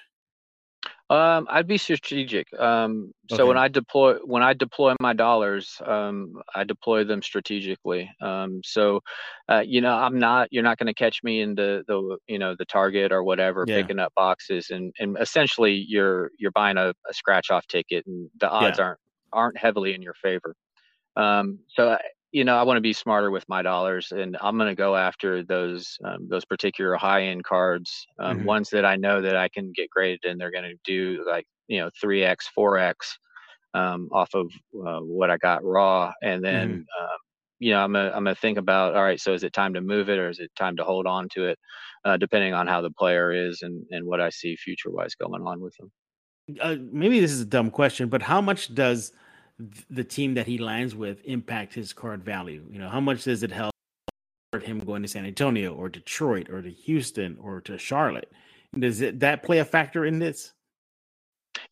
Um, 1.10 1.46
I'd 1.50 1.66
be 1.66 1.76
strategic. 1.76 2.46
Um, 2.58 3.12
so 3.28 3.46
when 3.46 3.58
I 3.58 3.66
deploy 3.68 4.14
when 4.24 4.42
I 4.44 4.54
deploy 4.54 4.94
my 5.00 5.12
dollars, 5.12 5.76
um, 5.84 6.40
I 6.54 6.62
deploy 6.64 7.02
them 7.04 7.20
strategically. 7.22 8.08
Um, 8.22 8.60
so, 8.64 9.00
uh, 9.48 9.62
you 9.66 9.80
know, 9.80 9.92
I'm 9.96 10.18
not 10.18 10.48
you're 10.52 10.62
not 10.62 10.78
going 10.78 10.86
to 10.86 10.94
catch 10.94 11.22
me 11.24 11.40
in 11.40 11.56
the 11.56 11.82
the 11.88 12.18
you 12.28 12.38
know 12.38 12.54
the 12.56 12.64
Target 12.64 13.10
or 13.12 13.24
whatever 13.24 13.66
Yeah. 13.66 13.74
picking 13.74 13.98
up 13.98 14.12
boxes 14.14 14.70
and 14.70 14.92
and 15.00 15.16
essentially 15.20 15.84
you're 15.88 16.30
you're 16.38 16.52
buying 16.52 16.76
a, 16.76 16.94
a 17.08 17.12
scratch 17.14 17.50
off 17.50 17.66
ticket 17.66 18.06
and 18.06 18.30
the 18.38 18.48
odds 18.48 18.78
Yeah. 18.78 18.78
aren't 18.78 19.00
aren't 19.32 19.58
heavily 19.58 19.94
in 19.94 20.02
your 20.02 20.14
favor. 20.14 20.54
Um, 21.16 21.60
so 21.68 21.90
I- 21.92 22.00
you 22.32 22.44
know, 22.44 22.56
I 22.56 22.62
want 22.62 22.76
to 22.76 22.80
be 22.82 22.92
smarter 22.92 23.28
with 23.32 23.48
my 23.48 23.60
dollars, 23.62 24.12
and 24.12 24.36
I'm 24.40 24.56
going 24.56 24.68
to 24.70 24.76
go 24.76 24.94
after 24.94 25.42
those 25.42 25.98
um, 26.04 26.28
those 26.28 26.44
particular 26.44 26.94
high 26.94 27.24
end 27.24 27.42
cards, 27.42 28.06
um, 28.20 28.44
Mhm. 28.44 28.44
ones 28.44 28.70
that 28.70 28.84
I 28.84 28.94
know 28.94 29.20
that 29.20 29.34
I 29.36 29.48
can 29.48 29.72
get 29.72 29.90
graded, 29.90 30.24
and 30.24 30.40
they're 30.40 30.52
going 30.52 30.70
to 30.70 30.78
do 30.84 31.24
like 31.26 31.46
you 31.66 31.80
know 31.80 31.90
three 32.00 32.22
x, 32.22 32.46
four 32.46 32.78
x 32.78 33.18
um, 33.74 34.08
off 34.12 34.34
of 34.34 34.50
uh, 34.86 35.00
what 35.00 35.30
I 35.30 35.36
got 35.38 35.64
raw, 35.64 36.12
and 36.22 36.44
then 36.44 36.84
um, 37.00 37.18
you 37.58 37.72
know 37.72 37.80
I'm 37.84 37.92
gonna 37.92 38.08
I'm 38.08 38.24
gonna 38.24 38.34
think 38.34 38.58
about 38.58 38.96
all 38.96 39.02
right, 39.02 39.20
so 39.20 39.34
is 39.34 39.44
it 39.44 39.52
time 39.52 39.74
to 39.74 39.80
move 39.80 40.08
it 40.08 40.18
or 40.18 40.28
is 40.28 40.40
it 40.40 40.50
time 40.56 40.76
to 40.76 40.84
hold 40.84 41.06
on 41.06 41.28
to 41.34 41.46
it, 41.48 41.58
uh, 42.04 42.16
depending 42.16 42.54
on 42.54 42.66
how 42.66 42.80
the 42.80 42.90
player 42.92 43.32
is 43.32 43.62
and 43.62 43.86
and 43.90 44.06
what 44.06 44.20
I 44.20 44.30
see 44.30 44.56
future 44.56 44.90
wise 44.90 45.14
going 45.14 45.42
on 45.46 45.60
with 45.60 45.74
them. 45.78 45.92
uh, 46.60 46.76
maybe 46.80 47.20
this 47.20 47.30
is 47.30 47.40
a 47.40 47.44
dumb 47.46 47.70
question, 47.70 48.08
but 48.08 48.22
how 48.22 48.40
much 48.40 48.74
does 48.74 49.12
the 49.88 50.04
team 50.04 50.34
that 50.34 50.46
he 50.46 50.58
lands 50.58 50.94
with 50.94 51.22
impact 51.24 51.74
his 51.74 51.92
card 51.92 52.24
value? 52.24 52.66
You 52.70 52.78
know, 52.78 52.88
how 52.88 53.00
much 53.00 53.24
does 53.24 53.42
it 53.42 53.52
help 53.52 53.72
him 54.62 54.80
going 54.80 55.02
to 55.02 55.08
San 55.08 55.26
Antonio 55.26 55.74
or 55.74 55.88
Detroit 55.88 56.50
or 56.50 56.62
to 56.62 56.70
Houston 56.70 57.38
or 57.38 57.60
to 57.62 57.78
Charlotte? 57.78 58.32
Does 58.78 59.00
it 59.00 59.20
that 59.20 59.42
play 59.42 59.58
a 59.58 59.64
factor 59.64 60.04
in 60.04 60.18
this? 60.20 60.54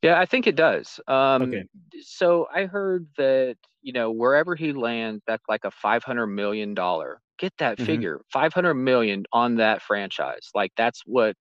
Yeah, 0.02 0.18
I 0.18 0.26
think 0.26 0.46
it 0.46 0.56
does. 0.56 1.00
Um, 1.06 1.42
Okay. 1.42 1.64
So 2.00 2.48
I 2.52 2.66
heard 2.66 3.06
that 3.16 3.56
you 3.82 3.92
know 3.92 4.10
wherever 4.10 4.54
he 4.54 4.72
lands, 4.72 5.22
that's 5.26 5.44
like 5.48 5.64
a 5.64 5.70
five 5.70 6.04
hundred 6.04 6.28
million 6.28 6.74
dollar. 6.74 7.20
Get 7.38 7.52
that 7.58 7.78
Mhm. 7.78 7.84
figure, 7.86 8.20
five 8.32 8.52
hundred 8.52 8.74
million 8.74 9.24
on 9.32 9.56
that 9.56 9.82
franchise. 9.82 10.50
Like 10.54 10.72
that's 10.76 11.02
what 11.06 11.36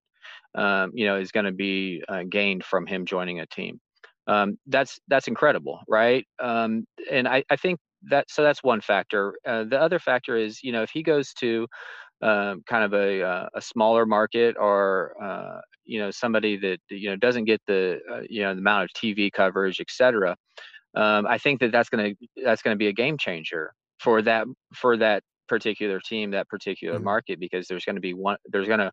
um, 0.55 0.93
you 0.95 1.07
know 1.07 1.19
is 1.19 1.33
going 1.33 1.47
to 1.47 1.53
be 1.53 2.03
uh, 2.09 2.25
gained 2.29 2.65
from 2.65 2.87
him 2.87 3.07
joining 3.07 3.41
a 3.41 3.47
team. 3.47 3.81
Um, 4.27 4.59
that's 4.67 4.99
that's 5.09 5.29
incredible, 5.29 5.81
right? 5.89 6.27
Um, 6.41 6.87
and 7.11 7.29
I, 7.29 7.45
I 7.51 7.57
think 7.57 7.79
that 8.11 8.31
so 8.31 8.43
that's 8.43 8.63
one 8.63 8.81
factor. 8.81 9.35
Uh, 9.47 9.65
the 9.65 9.81
other 9.81 9.99
factor 9.99 10.37
is 10.37 10.63
you 10.63 10.73
know 10.73 10.83
if 10.83 10.91
he 10.91 11.03
goes 11.03 11.33
to 11.35 11.69
um, 12.23 12.63
kind 12.67 12.85
of 12.85 12.95
a 12.95 13.23
uh, 13.23 13.49
a 13.55 13.61
smaller 13.61 14.07
market 14.07 14.57
or 14.59 15.15
uh, 15.23 15.61
you 15.85 15.99
know 16.01 16.11
somebody 16.11 16.57
that 16.59 16.79
you 16.91 17.11
know 17.11 17.17
doesn't 17.17 17.45
get 17.45 17.63
the 17.67 18.01
uh, 18.11 18.23
you 18.29 18.43
know 18.43 18.55
the 18.55 18.61
amount 18.61 18.85
of 18.85 18.93
TV 18.95 19.31
coverage, 19.31 19.81
et 19.81 19.91
cetera. 19.91 20.37
Um, 20.95 21.27
I 21.27 21.39
think 21.39 21.61
that 21.61 21.73
that's 21.73 21.89
going 21.89 22.17
to 22.17 22.27
that's 22.45 22.63
going 22.63 22.75
to 22.75 22.79
be 22.79 22.89
a 22.89 22.93
game 22.93 23.19
changer 23.19 23.75
for 24.01 24.23
that 24.23 24.47
for 24.75 24.97
that 24.97 25.23
particular 25.49 26.01
team, 26.01 26.31
that 26.33 26.49
particular 26.49 26.99
Mhm. 26.99 27.01
market, 27.01 27.39
because 27.39 27.69
there's 27.69 27.85
going 27.85 27.97
to 27.97 28.01
be 28.01 28.15
one 28.15 28.39
there's 28.47 28.67
going 28.69 28.81
to 28.81 28.93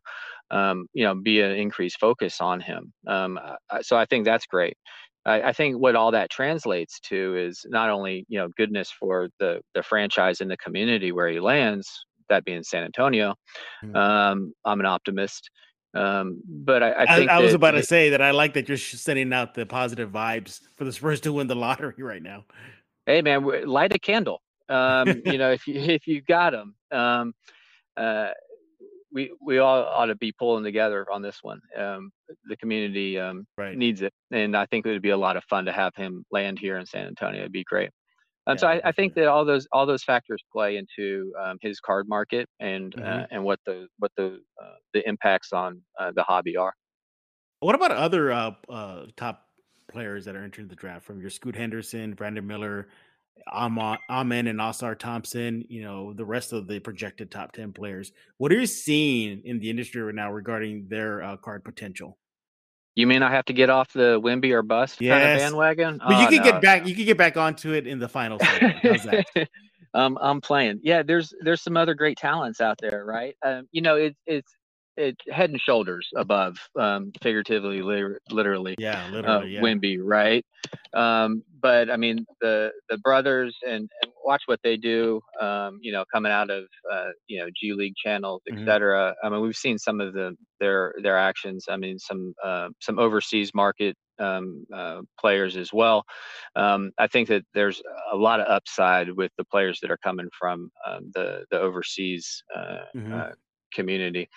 um, 0.50 0.86
you 0.92 1.04
know 1.04 1.14
be 1.14 1.40
an 1.40 1.52
increased 1.52 1.98
focus 1.98 2.40
on 2.40 2.60
him. 2.60 2.92
Um, 3.06 3.40
so 3.82 3.96
I 3.96 4.04
think 4.06 4.24
that's 4.24 4.46
great. 4.46 4.76
I, 5.26 5.42
I 5.42 5.52
think 5.52 5.78
what 5.78 5.96
all 5.96 6.10
that 6.10 6.30
translates 6.30 7.00
to 7.00 7.36
is 7.36 7.64
not 7.68 7.90
only 7.90 8.24
you 8.28 8.38
know 8.38 8.48
goodness 8.56 8.90
for 8.90 9.28
the 9.40 9.60
the 9.74 9.82
franchise 9.82 10.40
and 10.40 10.50
the 10.50 10.56
community 10.58 11.12
where 11.12 11.28
he 11.28 11.40
lands, 11.40 11.88
that 12.28 12.44
being 12.44 12.62
San 12.62 12.84
Antonio. 12.84 13.34
Mhm. 13.84 13.96
Um, 13.96 14.52
I'm 14.64 14.80
an 14.80 14.86
optimist, 14.86 15.50
um, 15.94 16.40
but 16.46 16.82
I, 16.82 16.90
I 16.92 17.02
I, 17.02 17.16
think 17.16 17.30
I 17.30 17.38
was 17.40 17.50
that 17.50 17.56
about 17.56 17.70
to 17.72 17.78
it- 17.78 17.88
say 17.88 18.10
that 18.10 18.20
I 18.22 18.32
like 18.32 18.54
that 18.54 18.68
you're 18.68 18.76
sending 18.76 19.32
out 19.32 19.54
the 19.54 19.66
positive 19.66 20.10
vibes 20.10 20.60
for 20.76 20.84
the 20.84 20.92
Spurs 20.92 21.20
to 21.22 21.32
win 21.32 21.46
the 21.46 21.56
lottery 21.66 22.02
right 22.02 22.22
now. 22.22 22.44
hey 23.06 23.22
man, 23.22 23.44
light 23.66 23.94
a 23.94 23.98
candle. 23.98 24.40
Um, 24.68 25.22
you 25.24 25.38
know, 25.38 25.52
if 25.52 25.66
you 25.66 25.80
if 25.80 26.06
you 26.06 26.22
got 26.22 26.50
them, 26.50 26.74
um, 26.92 27.32
uh, 27.96 28.30
we 29.14 29.34
we 29.42 29.58
all 29.58 29.84
ought 29.84 30.06
to 30.08 30.16
be 30.16 30.32
pulling 30.32 30.64
together 30.64 31.10
on 31.12 31.22
this 31.22 31.38
one. 31.42 31.60
Um, 31.76 32.12
the 32.46 32.58
community 32.58 33.18
um, 33.20 33.46
Right. 33.56 33.78
needs 33.78 34.02
it, 34.02 34.14
and 34.32 34.56
I 34.56 34.66
think 34.66 34.86
it 34.86 34.90
would 34.90 35.02
be 35.02 35.10
a 35.10 35.18
lot 35.18 35.38
of 35.38 35.44
fun 35.46 35.66
to 35.66 35.72
have 35.72 35.94
him 35.96 36.24
land 36.32 36.58
here 36.60 36.78
in 36.78 36.86
San 36.86 37.06
Antonio. 37.08 37.42
It'd 37.42 37.52
be 37.52 37.64
great. 37.64 37.90
Um, 38.46 38.58
so 38.58 38.68
I, 38.68 38.80
I 38.84 38.92
think 38.92 39.14
definitely. 39.14 39.22
that 39.22 39.28
all 39.28 39.44
those 39.44 39.68
all 39.72 39.86
those 39.86 40.04
factors 40.04 40.42
play 40.52 40.76
into 40.78 41.32
um, 41.40 41.58
his 41.62 41.80
card 41.80 42.08
market 42.08 42.48
and 42.60 42.94
uh, 43.02 43.22
Mhm. 43.22 43.28
and 43.30 43.44
what 43.44 43.60
the 43.66 43.88
what 43.98 44.12
the 44.16 44.40
uh, 44.62 44.76
the 44.94 45.08
impacts 45.08 45.52
on 45.52 45.82
uh, 45.98 46.12
the 46.12 46.24
hobby 46.24 46.56
are. 46.56 46.74
What 47.60 47.74
about 47.74 47.92
other 47.92 48.30
uh, 48.32 48.54
uh, 48.68 49.06
top 49.16 49.48
players 49.88 50.24
that 50.24 50.36
are 50.36 50.42
entering 50.42 50.68
the 50.68 50.74
draft 50.76 51.04
from 51.04 51.20
your 51.20 51.30
Scoot 51.30 51.56
Henderson, 51.56 52.14
Brandon 52.14 52.46
Miller, 52.46 52.88
Amen, 53.52 54.46
and 54.46 54.58
Ausar 54.60 54.98
Thompson? 54.98 55.64
You 55.68 55.82
know, 55.82 56.12
the 56.12 56.24
rest 56.24 56.52
of 56.52 56.66
the 56.66 56.80
projected 56.80 57.30
top 57.30 57.52
10 57.52 57.72
players. 57.72 58.12
What 58.38 58.52
are 58.52 58.58
you 58.58 58.66
seeing 58.66 59.42
in 59.44 59.58
the 59.58 59.70
industry 59.70 60.02
right 60.02 60.14
now 60.14 60.32
regarding 60.32 60.88
their 60.88 61.22
uh, 61.22 61.36
card 61.36 61.64
potential? 61.64 62.18
You 62.96 63.06
mean 63.08 63.22
I 63.22 63.30
have 63.32 63.44
to 63.46 63.52
get 63.52 63.70
off 63.70 63.92
the 63.92 64.20
Wemby 64.20 64.52
or 64.52 64.62
bust 64.62 64.98
kind 65.00 65.24
of 65.24 65.38
bandwagon? 65.38 65.98
But 65.98 66.20
you 66.20 66.26
Oh, 66.26 66.30
can 66.30 66.38
no, 66.38 66.44
get 66.44 66.62
back. 66.62 66.86
You 66.86 66.94
can 66.94 67.04
get 67.04 67.18
back 67.18 67.36
onto 67.36 67.72
it 67.72 67.86
in 67.86 67.98
the 67.98 68.08
final 68.08 68.38
segment. 68.38 68.76
How's 68.82 69.02
that? 69.02 69.26
um, 69.94 70.16
I'm 70.20 70.40
playing. 70.40 70.80
Yeah, 70.82 71.02
there's 71.02 71.34
there's 71.40 71.60
some 71.60 71.76
other 71.76 71.94
great 71.94 72.18
talents 72.18 72.60
out 72.60 72.78
there, 72.80 73.04
right? 73.04 73.34
Um, 73.44 73.66
you 73.72 73.82
know, 73.82 73.96
it's 73.96 74.18
it's 74.26 74.52
it's 74.96 75.20
head 75.30 75.50
and 75.50 75.60
shoulders 75.60 76.08
above, 76.16 76.56
um, 76.78 77.12
figuratively, 77.22 77.82
liter- 77.82 78.20
literally, 78.30 78.74
Yeah, 78.78 79.04
uh, 79.04 79.10
literally. 79.12 79.52
Yeah. 79.54 79.60
Wemby, 79.60 79.98
right? 80.02 80.44
Um, 80.94 81.42
but 81.60 81.90
I 81.90 81.96
mean, 81.96 82.24
the 82.40 82.72
the 82.88 82.98
brothers 82.98 83.56
and, 83.66 83.88
and 84.02 84.12
watch 84.24 84.42
what 84.46 84.60
they 84.62 84.76
do. 84.76 85.20
Um, 85.40 85.78
you 85.82 85.92
know, 85.92 86.04
coming 86.12 86.32
out 86.32 86.50
of 86.50 86.64
uh, 86.90 87.10
you 87.26 87.38
know 87.40 87.48
G 87.54 87.72
League 87.72 87.94
channels, 87.96 88.42
etc. 88.50 89.14
I 89.22 89.28
mean, 89.28 89.40
we've 89.40 89.56
seen 89.56 89.78
some 89.78 90.00
of 90.00 90.12
the 90.14 90.36
their 90.60 90.94
their 91.02 91.18
actions. 91.18 91.66
I 91.68 91.76
mean, 91.76 91.98
some 91.98 92.34
uh, 92.42 92.68
some 92.80 92.98
overseas 92.98 93.52
market 93.54 93.96
um, 94.20 94.64
uh, 94.72 95.02
players 95.20 95.56
as 95.56 95.72
well. 95.72 96.04
Um, 96.56 96.92
I 96.98 97.06
think 97.08 97.28
that 97.28 97.42
there's 97.54 97.82
a 98.12 98.16
lot 98.16 98.40
of 98.40 98.46
upside 98.48 99.10
with 99.10 99.32
the 99.38 99.44
players 99.44 99.80
that 99.82 99.90
are 99.90 99.98
coming 99.98 100.28
from 100.38 100.70
um, 100.86 101.10
the 101.14 101.44
the 101.50 101.60
overseas 101.60 102.42
uh, 102.54 102.78
Mhm. 102.94 103.12
uh, 103.12 103.32
community, 103.74 104.28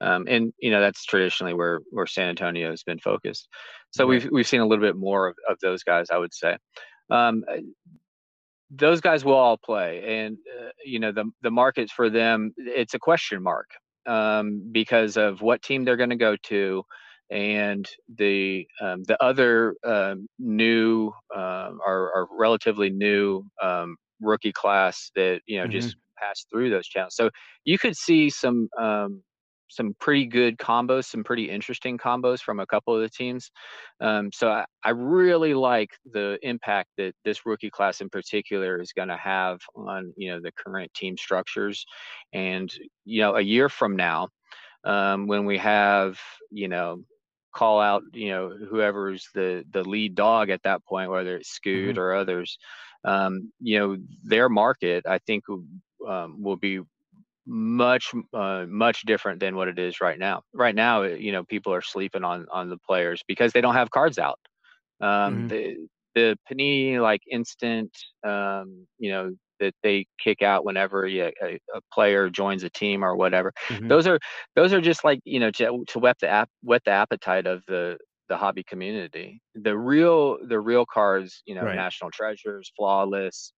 um, 0.00 0.26
and 0.28 0.52
you 0.60 0.70
know 0.70 0.80
that's 0.80 1.04
traditionally 1.04 1.54
where 1.54 1.80
where 1.90 2.06
San 2.06 2.28
Antonio 2.30 2.70
has 2.70 2.82
been 2.84 2.98
focused. 2.98 3.48
So 3.90 4.06
Right. 4.06 4.22
we've 4.22 4.28
we've 4.32 4.46
seen 4.48 4.60
a 4.60 4.66
little 4.66 4.84
bit 4.84 4.96
more 4.96 5.28
of, 5.28 5.36
of 5.48 5.58
those 5.62 5.82
guys, 5.84 6.08
I 6.12 6.18
would 6.18 6.34
say. 6.34 6.56
Um, 7.10 7.44
uh, 7.50 7.58
those 8.70 9.00
guys 9.00 9.24
will 9.24 9.34
all 9.34 9.58
play, 9.58 10.24
and 10.24 10.36
uh, 10.60 10.70
you 10.84 10.98
know 10.98 11.12
the 11.12 11.24
the 11.42 11.50
markets 11.50 11.92
for 11.92 12.10
them, 12.10 12.52
it's 12.56 12.94
a 12.94 12.98
question 12.98 13.42
mark 13.42 13.68
um, 14.06 14.62
because 14.72 15.16
of 15.16 15.42
what 15.42 15.62
team 15.62 15.84
they're 15.84 15.96
going 15.96 16.10
to 16.10 16.16
go 16.16 16.36
to, 16.44 16.82
and 17.30 17.88
the 18.16 18.66
um, 18.80 19.02
the 19.04 19.22
other 19.22 19.74
um, 19.84 20.26
new 20.38 21.12
um, 21.34 21.78
or, 21.86 22.10
or 22.14 22.28
relatively 22.38 22.90
new 22.90 23.42
um, 23.62 23.96
rookie 24.20 24.52
class 24.52 25.10
that 25.16 25.40
you 25.46 25.58
know 25.58 25.66
Mhm. 25.66 25.68
just 25.68 25.96
passed 26.20 26.46
through 26.50 26.70
those 26.70 26.86
channels. 26.86 27.14
So 27.14 27.30
you 27.64 27.78
could 27.78 27.96
see 27.96 28.30
some 28.30 28.68
um, 28.78 29.22
some 29.68 29.94
pretty 30.00 30.26
good 30.26 30.58
combos, 30.58 31.04
some 31.04 31.22
pretty 31.22 31.48
interesting 31.48 31.96
combos 31.96 32.40
from 32.40 32.58
a 32.58 32.66
couple 32.66 32.94
of 32.94 33.02
the 33.02 33.08
teams. 33.08 33.50
Um, 34.00 34.30
so 34.32 34.50
I, 34.50 34.64
I 34.84 34.90
really 34.90 35.54
like 35.54 35.90
the 36.12 36.38
impact 36.42 36.88
that 36.98 37.14
this 37.24 37.46
rookie 37.46 37.70
class 37.70 38.00
in 38.00 38.10
particular 38.10 38.80
is 38.80 38.92
going 38.92 39.08
to 39.08 39.16
have 39.16 39.60
on 39.76 40.12
you 40.16 40.32
know 40.32 40.40
the 40.40 40.52
current 40.52 40.92
team 40.94 41.16
structures, 41.16 41.84
and 42.32 42.72
you 43.04 43.22
know 43.22 43.36
a 43.36 43.40
year 43.40 43.68
from 43.68 43.96
now, 43.96 44.28
um, 44.84 45.26
when 45.26 45.44
we 45.46 45.58
have 45.58 46.18
you 46.50 46.68
know 46.68 47.02
call 47.52 47.80
out, 47.80 48.02
you 48.12 48.30
know, 48.30 48.50
whoever's 48.70 49.28
the 49.34 49.64
the 49.70 49.82
lead 49.82 50.14
dog 50.14 50.50
at 50.50 50.62
that 50.62 50.84
point, 50.84 51.10
whether 51.10 51.36
it's 51.36 51.50
Scoot 51.50 51.96
mm-hmm. 51.96 52.00
or 52.00 52.14
others. 52.14 52.58
Um, 53.04 53.50
you 53.60 53.78
know, 53.78 53.96
their 54.24 54.48
market, 54.48 55.06
I 55.06 55.18
think, 55.18 55.44
um, 56.08 56.42
will 56.42 56.56
be 56.56 56.80
much 57.46 58.12
uh, 58.34 58.64
much 58.68 59.02
different 59.02 59.40
than 59.40 59.56
what 59.56 59.68
it 59.68 59.78
is 59.78 60.00
right 60.00 60.18
now. 60.18 60.42
Right 60.54 60.74
now, 60.74 61.02
you 61.02 61.32
know, 61.32 61.44
people 61.44 61.72
are 61.72 61.82
sleeping 61.82 62.24
on 62.24 62.46
on 62.52 62.68
the 62.68 62.78
players 62.78 63.22
because 63.26 63.52
they 63.52 63.60
don't 63.60 63.74
have 63.74 63.90
cards 63.90 64.18
out. 64.18 64.38
Um, 65.00 65.08
mm-hmm. 65.08 65.48
The 65.48 65.76
the 66.14 66.38
Panini 66.50 67.00
like 67.00 67.22
instant, 67.30 67.90
um, 68.26 68.86
you 68.98 69.10
know, 69.10 69.32
that 69.60 69.74
they 69.82 70.06
kick 70.18 70.42
out 70.42 70.64
whenever 70.64 71.06
a, 71.06 71.32
a, 71.42 71.58
player 71.92 72.30
joins 72.30 72.64
a 72.64 72.70
team 72.70 73.04
or 73.04 73.14
whatever. 73.14 73.52
Mm-hmm. 73.68 73.88
Those 73.88 74.06
are 74.06 74.18
those 74.56 74.72
are 74.72 74.80
just 74.80 75.04
like 75.04 75.20
you 75.24 75.38
know 75.38 75.50
to, 75.52 75.84
to 75.88 75.98
whet 75.98 76.16
the 76.20 76.28
ap- 76.28 76.50
whet 76.62 76.82
the 76.84 76.92
appetite 76.92 77.46
of 77.46 77.62
the 77.68 77.98
the 78.28 78.36
hobby 78.36 78.64
community. 78.64 79.40
The 79.54 79.76
real 79.76 80.38
the 80.46 80.58
real 80.58 80.86
cards, 80.86 81.42
you 81.46 81.54
know, 81.54 81.62
right. 81.62 81.76
national 81.76 82.10
treasures, 82.10 82.72
flawless, 82.76 83.52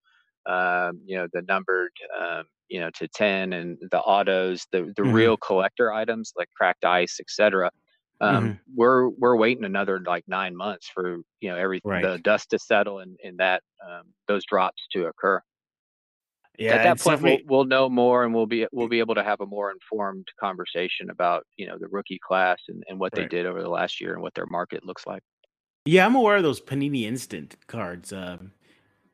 um, 0.47 1.01
you 1.05 1.17
know, 1.17 1.27
the 1.33 1.43
numbered, 1.43 1.93
um, 2.21 2.45
you 2.69 2.81
know, 2.81 2.91
to 2.99 3.09
ten, 3.09 3.53
and 3.53 3.79
the 3.91 4.01
autos, 4.01 4.67
the 4.73 4.93
the 4.97 5.03
mm-hmm. 5.03 5.13
real 5.13 5.37
collector 5.37 5.93
items 5.93 6.33
like 6.37 6.49
cracked 6.57 6.85
ice, 6.85 7.19
etc. 7.21 7.71
Um, 8.21 8.45
mm-hmm. 8.45 8.53
We're 8.75 9.09
we're 9.09 9.37
waiting 9.37 9.65
another 9.65 10.01
like 10.01 10.25
nine 10.29 10.57
months 10.57 10.89
for 10.93 11.19
you 11.41 11.51
know 11.51 11.57
every 11.57 11.81
right. 11.85 12.03
the 12.03 12.19
dust 12.19 12.51
to 12.51 12.59
settle 12.59 13.01
and, 13.01 13.17
and 13.25 13.39
that 13.39 13.63
um, 13.85 14.05
those 14.29 14.45
drops 14.45 14.87
to 14.93 15.07
occur 15.07 15.43
yeah, 16.59 16.75
at 16.75 16.83
that 16.85 17.01
point 17.01 17.23
we'll, 17.23 17.39
we'll 17.47 17.65
know 17.65 17.89
more 17.89 18.25
and 18.25 18.35
we'll 18.35 18.47
be 18.47 18.67
we'll 18.73 18.89
be 18.89 18.99
able 18.99 19.15
to 19.15 19.25
have 19.25 19.41
a 19.41 19.47
more 19.47 19.71
informed 19.71 20.27
conversation 20.39 21.11
about 21.11 21.45
you 21.57 21.67
know 21.67 21.79
the 21.79 21.89
rookie 21.89 22.21
class 22.27 22.59
and, 22.69 22.83
and 22.89 22.99
what 22.99 23.13
right. 23.17 23.23
they 23.23 23.37
did 23.37 23.47
over 23.47 23.63
the 23.63 23.69
last 23.69 24.01
year 24.01 24.13
and 24.13 24.23
what 24.23 24.35
their 24.35 24.47
market 24.47 24.85
looks 24.85 25.07
like 25.07 25.23
yeah 25.85 26.05
i'm 26.05 26.15
aware 26.15 26.37
of 26.37 26.43
those 26.43 26.61
panini 26.61 27.05
instant 27.05 27.57
cards 27.67 28.13
um, 28.13 28.53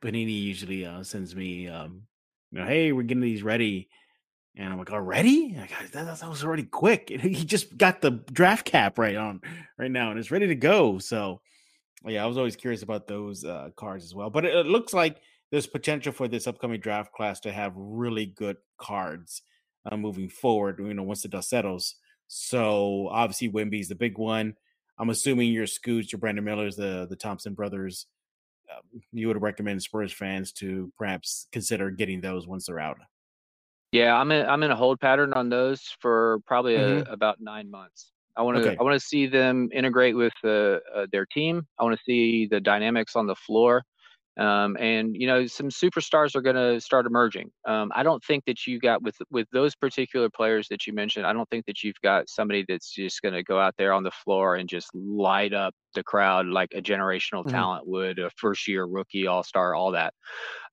panini 0.01 0.41
usually 0.41 0.85
uh, 0.85 1.03
sends 1.03 1.35
me 1.35 1.67
um, 1.67 2.03
you 2.51 2.59
know 2.59 2.65
hey 2.65 2.91
we're 2.91 3.03
getting 3.03 3.21
these 3.21 3.43
ready 3.43 3.89
and 4.55 4.71
i'm 4.71 4.79
like 4.79 4.91
already 4.91 5.53
that, 5.91 6.19
that 6.19 6.29
was 6.29 6.43
already 6.43 6.63
quick 6.63 7.09
he 7.21 7.45
just 7.45 7.77
got 7.77 8.01
the 8.01 8.11
draft 8.31 8.65
cap 8.65 8.97
right 8.97 9.15
on 9.15 9.41
right 9.77 9.91
now 9.91 10.09
and 10.09 10.19
it's 10.19 10.31
ready 10.31 10.47
to 10.47 10.55
go 10.55 10.97
so 10.97 11.41
yeah 12.05 12.23
i 12.23 12.27
was 12.27 12.37
always 12.37 12.55
curious 12.55 12.81
about 12.81 13.07
those 13.07 13.43
uh, 13.45 13.69
cards 13.75 14.03
as 14.03 14.15
well 14.15 14.29
but 14.29 14.45
it, 14.45 14.55
it 14.55 14.65
looks 14.65 14.93
like 14.93 15.21
there's 15.51 15.67
potential 15.67 16.11
for 16.11 16.27
this 16.27 16.47
upcoming 16.47 16.79
draft 16.79 17.11
class 17.13 17.39
to 17.41 17.51
have 17.51 17.73
really 17.75 18.27
good 18.27 18.57
cards 18.77 19.41
uh, 19.91 19.97
moving 19.97 20.29
forward. 20.29 20.79
You 20.79 20.93
know, 20.93 21.03
once 21.03 21.23
the 21.23 21.27
dust 21.27 21.49
settles. 21.49 21.95
So 22.27 23.07
obviously, 23.11 23.49
Wemby's 23.49 23.89
the 23.89 23.95
big 23.95 24.17
one. 24.17 24.55
I'm 24.97 25.09
assuming 25.09 25.51
your 25.51 25.67
Scoots, 25.67 26.11
your 26.11 26.19
Brandon 26.19 26.43
Millers, 26.43 26.75
the 26.75 27.07
the 27.09 27.15
Thompson 27.15 27.53
brothers. 27.53 28.05
Uh, 28.71 28.99
you 29.11 29.27
would 29.27 29.41
recommend 29.41 29.81
Spurs 29.81 30.13
fans 30.13 30.51
to 30.53 30.91
perhaps 30.97 31.47
consider 31.51 31.89
getting 31.89 32.21
those 32.21 32.47
once 32.47 32.67
they're 32.67 32.79
out. 32.79 32.97
Yeah, 33.91 34.15
I'm 34.15 34.31
in 34.31 34.45
I'm 34.45 34.61
in 34.63 34.71
a 34.71 34.75
hold 34.75 34.99
pattern 34.99 35.33
on 35.33 35.49
those 35.49 35.81
for 35.99 36.39
probably 36.45 36.75
mm-hmm. 36.75 37.09
a, 37.09 37.13
about 37.13 37.37
nine 37.39 37.71
months. 37.71 38.11
I 38.37 38.43
want 38.43 38.57
to 38.57 38.63
okay. 38.63 38.77
I 38.79 38.83
want 38.83 38.99
to 38.99 39.05
see 39.05 39.25
them 39.25 39.69
integrate 39.73 40.15
with 40.15 40.33
uh, 40.43 40.77
uh, 40.95 41.07
their 41.11 41.25
team. 41.25 41.65
I 41.79 41.83
want 41.83 41.97
to 41.97 42.03
see 42.03 42.47
the 42.49 42.59
dynamics 42.59 43.15
on 43.15 43.25
the 43.25 43.35
floor. 43.35 43.83
Um, 44.39 44.77
and 44.79 45.15
you 45.15 45.27
know 45.27 45.45
some 45.47 45.67
superstars 45.67 46.33
are 46.33 46.41
going 46.41 46.55
to 46.55 46.79
start 46.79 47.05
emerging. 47.05 47.51
Um, 47.67 47.91
I 47.93 48.03
don't 48.03 48.23
think 48.23 48.45
that 48.45 48.65
you 48.65 48.79
got 48.79 49.03
with 49.03 49.17
with 49.29 49.47
those 49.51 49.75
particular 49.75 50.29
players 50.29 50.67
that 50.69 50.87
you 50.87 50.93
mentioned. 50.93 51.27
I 51.27 51.33
don't 51.33 51.49
think 51.49 51.65
that 51.65 51.83
you've 51.83 51.99
got 52.01 52.29
somebody 52.29 52.63
that's 52.67 52.91
just 52.93 53.21
going 53.21 53.33
to 53.33 53.43
go 53.43 53.59
out 53.59 53.75
there 53.77 53.91
on 53.91 54.03
the 54.03 54.11
floor 54.11 54.55
and 54.55 54.69
just 54.69 54.89
light 54.95 55.53
up 55.53 55.73
the 55.93 56.03
crowd 56.03 56.45
like 56.45 56.69
a 56.73 56.81
generational 56.81 57.41
mm-hmm. 57.41 57.49
talent 57.49 57.87
would, 57.87 58.19
a 58.19 58.29
first 58.37 58.67
year 58.67 58.85
rookie, 58.85 59.27
all 59.27 59.43
star, 59.43 59.75
all 59.75 59.91
that. 59.91 60.13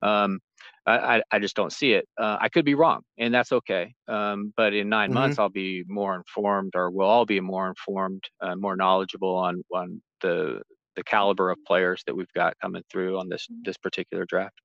Um, 0.00 0.38
I, 0.86 1.22
I 1.32 1.40
just 1.40 1.56
don't 1.56 1.72
see 1.72 1.94
it. 1.94 2.06
Uh, 2.16 2.36
I 2.40 2.48
could 2.48 2.64
be 2.64 2.74
wrong, 2.74 3.00
and 3.18 3.34
that's 3.34 3.50
okay. 3.50 3.92
Um, 4.06 4.52
but 4.56 4.72
in 4.72 4.88
9 4.88 5.08
mm-hmm. 5.08 5.14
months, 5.14 5.38
I'll 5.40 5.48
be 5.48 5.82
more 5.88 6.14
informed, 6.14 6.74
or 6.76 6.90
we'll 6.90 7.08
all 7.08 7.26
be 7.26 7.40
more 7.40 7.68
informed, 7.68 8.22
uh, 8.40 8.54
more 8.54 8.76
knowledgeable 8.76 9.34
on 9.34 9.64
on 9.74 10.00
the 10.20 10.62
the 10.96 11.04
caliber 11.04 11.50
of 11.50 11.58
players 11.66 12.02
that 12.06 12.16
we've 12.16 12.32
got 12.34 12.58
coming 12.60 12.82
through 12.90 13.18
on 13.18 13.28
this 13.28 13.46
this 13.62 13.76
particular 13.76 14.24
draft. 14.24 14.60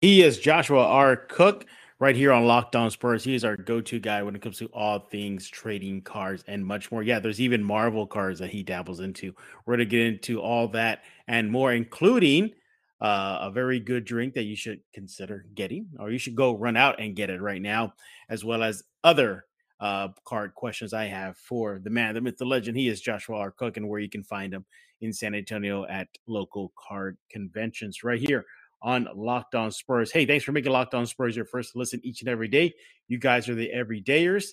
He 0.00 0.22
is 0.22 0.38
Joshua 0.38 0.84
R. 0.84 1.16
Cook 1.16 1.66
right 1.98 2.14
here 2.14 2.32
on 2.32 2.46
Locked 2.46 2.76
On 2.76 2.90
Spurs. 2.90 3.24
He 3.24 3.34
is 3.34 3.44
our 3.44 3.56
go-to 3.56 3.98
guy 3.98 4.22
when 4.22 4.36
it 4.36 4.42
comes 4.42 4.58
to 4.58 4.66
all 4.66 4.98
things 4.98 5.48
trading 5.48 6.02
cards 6.02 6.44
and 6.46 6.64
much 6.64 6.92
more. 6.92 7.02
Yeah, 7.02 7.18
there's 7.18 7.40
even 7.40 7.64
Marvel 7.64 8.06
cards 8.06 8.38
that 8.40 8.50
he 8.50 8.62
dabbles 8.62 9.00
into. 9.00 9.34
We're 9.64 9.76
going 9.76 9.88
to 9.88 9.96
get 9.96 10.06
into 10.06 10.40
all 10.40 10.68
that 10.68 11.04
and 11.26 11.50
more, 11.50 11.72
including 11.72 12.52
uh, 13.00 13.38
a 13.42 13.50
very 13.50 13.80
good 13.80 14.04
drink 14.04 14.34
that 14.34 14.44
you 14.44 14.56
should 14.56 14.80
consider 14.92 15.46
getting, 15.54 15.88
or 15.98 16.10
you 16.10 16.18
should 16.18 16.36
go 16.36 16.56
run 16.56 16.76
out 16.76 17.00
and 17.00 17.16
get 17.16 17.30
it 17.30 17.40
right 17.40 17.62
now, 17.62 17.94
as 18.28 18.44
well 18.44 18.62
as 18.62 18.82
other 19.02 19.44
uh, 19.80 20.08
card 20.24 20.54
questions 20.54 20.92
I 20.92 21.04
have 21.04 21.36
for 21.36 21.78
the 21.82 21.90
man, 21.90 22.14
the 22.14 22.20
myth, 22.20 22.38
the 22.38 22.44
legend. 22.44 22.76
He 22.76 22.88
is 22.88 23.00
Joshua 23.00 23.36
R. 23.36 23.50
Cook, 23.50 23.76
and 23.76 23.88
where 23.88 24.00
you 24.00 24.08
can 24.08 24.22
find 24.22 24.52
him 24.52 24.64
in 25.00 25.12
San 25.12 25.34
Antonio 25.34 25.84
at 25.86 26.08
local 26.26 26.72
card 26.76 27.18
conventions 27.30 28.02
right 28.02 28.20
here 28.20 28.44
on 28.82 29.08
Locked 29.14 29.54
On 29.54 29.70
Spurs. 29.70 30.10
Hey, 30.10 30.26
thanks 30.26 30.44
for 30.44 30.52
making 30.52 30.72
Locked 30.72 30.94
On 30.94 31.06
Spurs 31.06 31.36
your 31.36 31.44
first 31.44 31.76
listen 31.76 32.00
each 32.02 32.20
and 32.20 32.28
every 32.28 32.48
day. 32.48 32.74
You 33.08 33.18
guys 33.18 33.48
are 33.48 33.54
the 33.54 33.70
everydayers. 33.74 34.48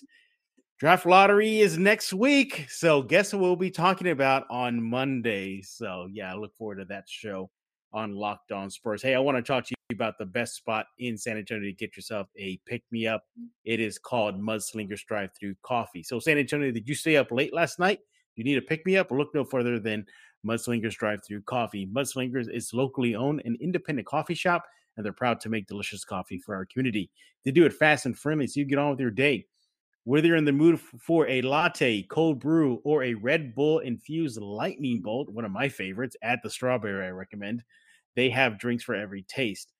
Draft 0.78 1.06
lottery 1.06 1.60
is 1.60 1.78
next 1.78 2.12
week. 2.12 2.66
So, 2.68 3.00
guess 3.00 3.32
what 3.32 3.40
we'll 3.40 3.56
be 3.56 3.70
talking 3.70 4.08
about 4.08 4.44
on 4.50 4.82
Monday? 4.82 5.62
So, 5.62 6.08
yeah, 6.12 6.32
I 6.32 6.36
look 6.36 6.54
forward 6.56 6.76
to 6.76 6.84
that 6.86 7.04
show 7.08 7.50
on 7.94 8.14
Locked 8.14 8.52
On 8.52 8.68
Spurs. 8.68 9.02
Hey, 9.02 9.14
I 9.14 9.20
want 9.20 9.38
to 9.38 9.42
talk 9.42 9.64
to 9.64 9.70
you 9.70 9.94
about 9.94 10.18
the 10.18 10.26
best 10.26 10.56
spot 10.56 10.86
in 10.98 11.16
San 11.16 11.38
Antonio 11.38 11.70
to 11.70 11.72
get 11.72 11.96
yourself 11.96 12.26
a 12.36 12.58
pick 12.66 12.82
me 12.90 13.06
up. 13.06 13.24
It 13.64 13.80
is 13.80 13.98
called 13.98 14.40
Mudslingers 14.40 15.04
Drive 15.06 15.30
Through 15.38 15.54
Coffee. 15.62 16.02
So, 16.02 16.18
San 16.18 16.36
Antonio, 16.36 16.70
did 16.72 16.88
you 16.88 16.94
stay 16.94 17.16
up 17.16 17.30
late 17.30 17.54
last 17.54 17.78
night? 17.78 18.00
You 18.36 18.44
need 18.44 18.58
a 18.58 18.62
pick 18.62 18.84
me 18.84 18.96
up? 18.96 19.10
Look 19.10 19.34
no 19.34 19.44
further 19.44 19.78
than 19.78 20.04
Mudslingers 20.44 20.96
Drive 20.96 21.20
Through 21.26 21.42
Coffee. 21.42 21.86
Mudslingers 21.86 22.52
is 22.52 22.74
locally 22.74 23.14
owned 23.14 23.42
and 23.44 23.56
independent 23.60 24.06
coffee 24.06 24.34
shop, 24.34 24.64
and 24.96 25.06
they're 25.06 25.12
proud 25.12 25.40
to 25.40 25.48
make 25.48 25.66
delicious 25.66 26.04
coffee 26.04 26.38
for 26.38 26.54
our 26.54 26.66
community. 26.66 27.10
They 27.44 27.52
do 27.52 27.64
it 27.64 27.72
fast 27.72 28.06
and 28.06 28.18
friendly, 28.18 28.46
so 28.46 28.60
you 28.60 28.66
get 28.66 28.78
on 28.78 28.90
with 28.90 29.00
your 29.00 29.10
day. 29.10 29.46
Whether 30.06 30.28
you're 30.28 30.36
in 30.36 30.44
the 30.44 30.52
mood 30.52 30.78
for 31.00 31.26
a 31.28 31.40
latte, 31.40 32.02
cold 32.02 32.38
brew, 32.38 32.80
or 32.84 33.02
a 33.04 33.14
Red 33.14 33.54
Bull 33.54 33.78
infused 33.78 34.38
lightning 34.38 35.00
bolt, 35.00 35.30
one 35.30 35.46
of 35.46 35.50
my 35.50 35.68
favorites, 35.68 36.14
add 36.22 36.40
the 36.42 36.50
strawberry, 36.50 37.06
I 37.06 37.10
recommend. 37.10 37.62
They 38.16 38.30
have 38.30 38.58
drinks 38.58 38.84
for 38.84 38.94
every 38.94 39.22
taste. 39.22 39.72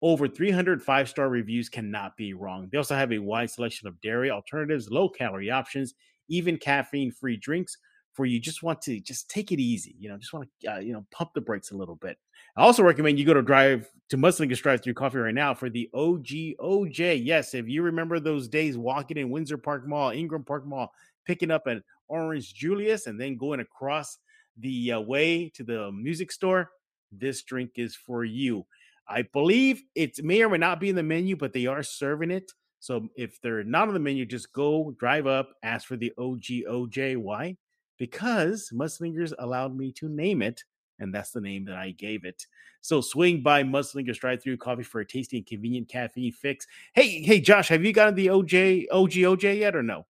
Over 0.00 0.26
300 0.26 0.82
five 0.82 1.08
star 1.08 1.28
reviews 1.28 1.68
cannot 1.68 2.16
be 2.16 2.34
wrong. 2.34 2.68
They 2.70 2.78
also 2.78 2.96
have 2.96 3.12
a 3.12 3.18
wide 3.18 3.50
selection 3.50 3.86
of 3.86 4.00
dairy 4.00 4.30
alternatives, 4.30 4.90
low 4.90 5.08
calorie 5.08 5.50
options, 5.50 5.94
even 6.28 6.56
caffeine 6.56 7.12
free 7.12 7.36
drinks 7.36 7.76
for 8.12 8.26
you 8.26 8.38
just 8.38 8.62
want 8.62 8.80
to 8.82 9.00
just 9.00 9.30
take 9.30 9.52
it 9.52 9.60
easy, 9.60 9.96
you 9.98 10.08
know, 10.08 10.18
just 10.18 10.32
want 10.32 10.48
to, 10.60 10.74
uh, 10.74 10.78
you 10.78 10.92
know, 10.92 11.04
pump 11.10 11.30
the 11.34 11.40
brakes 11.40 11.70
a 11.70 11.76
little 11.76 11.96
bit. 11.96 12.18
I 12.56 12.62
also 12.62 12.82
recommend 12.82 13.18
you 13.18 13.24
go 13.24 13.34
to 13.34 13.42
drive 13.42 13.88
to 14.10 14.18
Mudslingers 14.18 14.60
Drive 14.60 14.82
Through 14.82 14.94
Coffee 14.94 15.18
right 15.18 15.34
now 15.34 15.54
for 15.54 15.70
the 15.70 15.88
OG 15.94 16.56
OJ. 16.60 17.24
Yes, 17.24 17.54
if 17.54 17.68
you 17.68 17.82
remember 17.82 18.20
those 18.20 18.48
days 18.48 18.76
walking 18.76 19.16
in 19.16 19.30
Windsor 19.30 19.56
Park 19.56 19.86
Mall, 19.86 20.10
Ingram 20.10 20.44
Park 20.44 20.66
Mall, 20.66 20.92
picking 21.24 21.50
up 21.50 21.66
an 21.66 21.82
Orange 22.08 22.52
Julius 22.52 23.06
and 23.06 23.18
then 23.18 23.36
going 23.36 23.60
across 23.60 24.18
the 24.58 24.92
uh, 24.92 25.00
way 25.00 25.48
to 25.54 25.64
the 25.64 25.90
music 25.92 26.30
store, 26.30 26.70
this 27.12 27.42
drink 27.42 27.72
is 27.76 27.94
for 27.94 28.24
you. 28.24 28.66
I 29.08 29.22
believe 29.32 29.82
it 29.94 30.22
may 30.22 30.42
or 30.42 30.48
may 30.48 30.58
not 30.58 30.80
be 30.80 30.88
in 30.88 30.96
the 30.96 31.02
menu, 31.02 31.36
but 31.36 31.52
they 31.52 31.66
are 31.66 31.82
serving 31.82 32.30
it. 32.30 32.50
So 32.80 33.08
if 33.16 33.40
they're 33.40 33.62
not 33.62 33.88
on 33.88 33.94
the 33.94 34.00
menu, 34.00 34.24
just 34.24 34.52
go 34.52 34.94
drive 34.98 35.26
up, 35.26 35.50
ask 35.62 35.86
for 35.86 35.96
the 35.96 36.12
OG 36.18 36.64
OJ. 36.68 37.16
Why? 37.16 37.56
Because 37.98 38.70
Mudslingers 38.74 39.32
allowed 39.38 39.76
me 39.76 39.92
to 39.92 40.08
name 40.08 40.42
it, 40.42 40.62
and 40.98 41.14
that's 41.14 41.30
the 41.30 41.40
name 41.40 41.64
that 41.66 41.76
I 41.76 41.90
gave 41.90 42.24
it. 42.24 42.44
So 42.80 43.00
swing 43.00 43.42
by 43.42 43.62
Mudslingers 43.62 44.18
Drive 44.18 44.42
Through 44.42 44.56
Coffee 44.56 44.82
for 44.82 45.00
a 45.00 45.06
tasty 45.06 45.36
and 45.36 45.46
convenient 45.46 45.88
caffeine 45.88 46.32
fix. 46.32 46.66
Hey, 46.94 47.22
hey, 47.22 47.40
Josh, 47.40 47.68
have 47.68 47.84
you 47.84 47.92
gotten 47.92 48.14
the 48.14 48.26
OJ 48.26 48.86
OG 48.90 49.12
OJ 49.12 49.58
yet 49.60 49.76
or 49.76 49.82
no? 49.82 50.06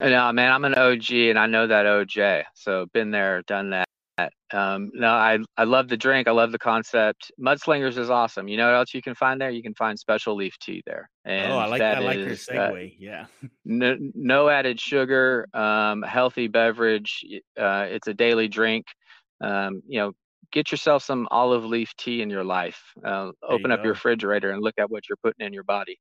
No, 0.00 0.32
man, 0.32 0.50
I'm 0.50 0.64
an 0.64 0.74
OG 0.74 1.12
and 1.12 1.38
I 1.38 1.46
know 1.46 1.66
that 1.66 1.86
OJ. 1.86 2.44
So 2.54 2.86
been 2.92 3.10
there, 3.10 3.42
done 3.42 3.70
that. 3.70 3.86
Um, 4.52 4.90
no, 4.92 5.08
I 5.08 5.38
I 5.56 5.64
love 5.64 5.88
the 5.88 5.96
drink. 5.96 6.28
I 6.28 6.32
love 6.32 6.52
the 6.52 6.58
concept. 6.58 7.32
Mudslingers 7.40 7.96
is 7.96 8.10
awesome. 8.10 8.48
You 8.48 8.56
know 8.56 8.66
what 8.66 8.76
else 8.76 8.94
you 8.94 9.02
can 9.02 9.14
find 9.14 9.40
there? 9.40 9.50
You 9.50 9.62
can 9.62 9.74
find 9.74 9.98
special 9.98 10.36
leaf 10.36 10.54
tea 10.60 10.82
there. 10.86 11.08
And 11.24 11.52
oh, 11.52 11.58
I 11.58 11.66
like 11.66 11.80
that. 11.80 11.98
I 11.98 12.00
like 12.00 12.18
your 12.18 12.28
uh, 12.28 12.32
segue. 12.32 12.86
Uh, 12.86 12.94
yeah. 12.98 13.26
No, 13.64 13.96
no 14.14 14.48
added 14.48 14.78
sugar. 14.80 15.46
Um, 15.54 16.02
healthy 16.02 16.48
beverage. 16.48 17.24
Uh, 17.58 17.86
it's 17.88 18.08
a 18.08 18.14
daily 18.14 18.48
drink. 18.48 18.84
Um, 19.40 19.82
you 19.86 20.00
know, 20.00 20.12
get 20.52 20.70
yourself 20.70 21.02
some 21.02 21.26
olive 21.30 21.64
leaf 21.64 21.92
tea 21.96 22.22
in 22.22 22.28
your 22.28 22.44
life. 22.44 22.80
Uh, 23.04 23.30
open 23.42 23.70
you 23.70 23.74
up 23.74 23.80
go. 23.80 23.84
your 23.84 23.92
refrigerator 23.94 24.50
and 24.50 24.62
look 24.62 24.74
at 24.78 24.90
what 24.90 25.08
you're 25.08 25.18
putting 25.22 25.46
in 25.46 25.52
your 25.52 25.64
body. 25.64 25.98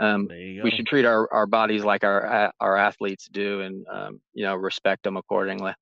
Um, 0.00 0.28
you 0.30 0.60
we 0.62 0.70
should 0.72 0.86
treat 0.86 1.04
our, 1.04 1.32
our 1.32 1.46
bodies 1.46 1.84
like 1.84 2.02
our 2.02 2.52
our 2.60 2.76
athletes 2.76 3.28
do, 3.30 3.60
and 3.60 3.86
um, 3.90 4.20
you 4.32 4.44
know 4.44 4.56
respect 4.56 5.04
them 5.04 5.16
accordingly. 5.16 5.72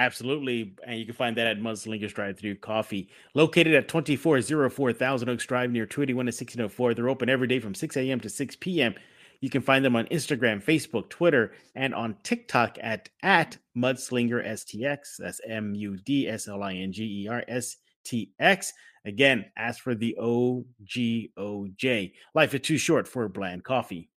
Absolutely. 0.00 0.74
And 0.86 0.98
you 0.98 1.04
can 1.04 1.14
find 1.14 1.36
that 1.36 1.46
at 1.46 1.60
Mudslingers 1.60 2.14
Drive 2.14 2.38
Through 2.38 2.56
Coffee, 2.56 3.10
located 3.34 3.74
at 3.74 3.86
2404 3.86 4.94
Thousand 4.94 5.28
Oaks 5.28 5.44
Drive 5.44 5.70
near 5.70 5.84
281 5.84 6.22
and 6.22 6.26
1604. 6.28 6.94
They're 6.94 7.10
open 7.10 7.28
every 7.28 7.46
day 7.46 7.60
from 7.60 7.74
6 7.74 7.98
a.m. 7.98 8.18
to 8.20 8.30
6 8.30 8.56
p.m. 8.56 8.94
You 9.40 9.50
can 9.50 9.60
find 9.60 9.84
them 9.84 9.96
on 9.96 10.06
Instagram, 10.06 10.64
Facebook, 10.64 11.10
Twitter, 11.10 11.52
and 11.74 11.94
on 11.94 12.16
TikTok 12.22 12.78
at, 12.80 13.10
at 13.22 13.58
Mudslinger 13.76 14.42
STX. 14.46 15.16
That's 15.18 15.40
M 15.46 15.74
U 15.74 15.98
D 15.98 16.26
S 16.28 16.48
L 16.48 16.62
I 16.62 16.74
N 16.74 16.92
G 16.92 17.24
E 17.24 17.28
R 17.28 17.44
S 17.46 17.76
T 18.02 18.32
X. 18.38 18.72
Again, 19.04 19.44
ask 19.58 19.82
for 19.82 19.94
the 19.94 20.16
O 20.18 20.64
G 20.82 21.30
O 21.36 21.68
J. 21.76 22.14
Life 22.34 22.54
is 22.54 22.62
too 22.62 22.78
short 22.78 23.06
for 23.06 23.28
bland 23.28 23.64
coffee. 23.64 24.09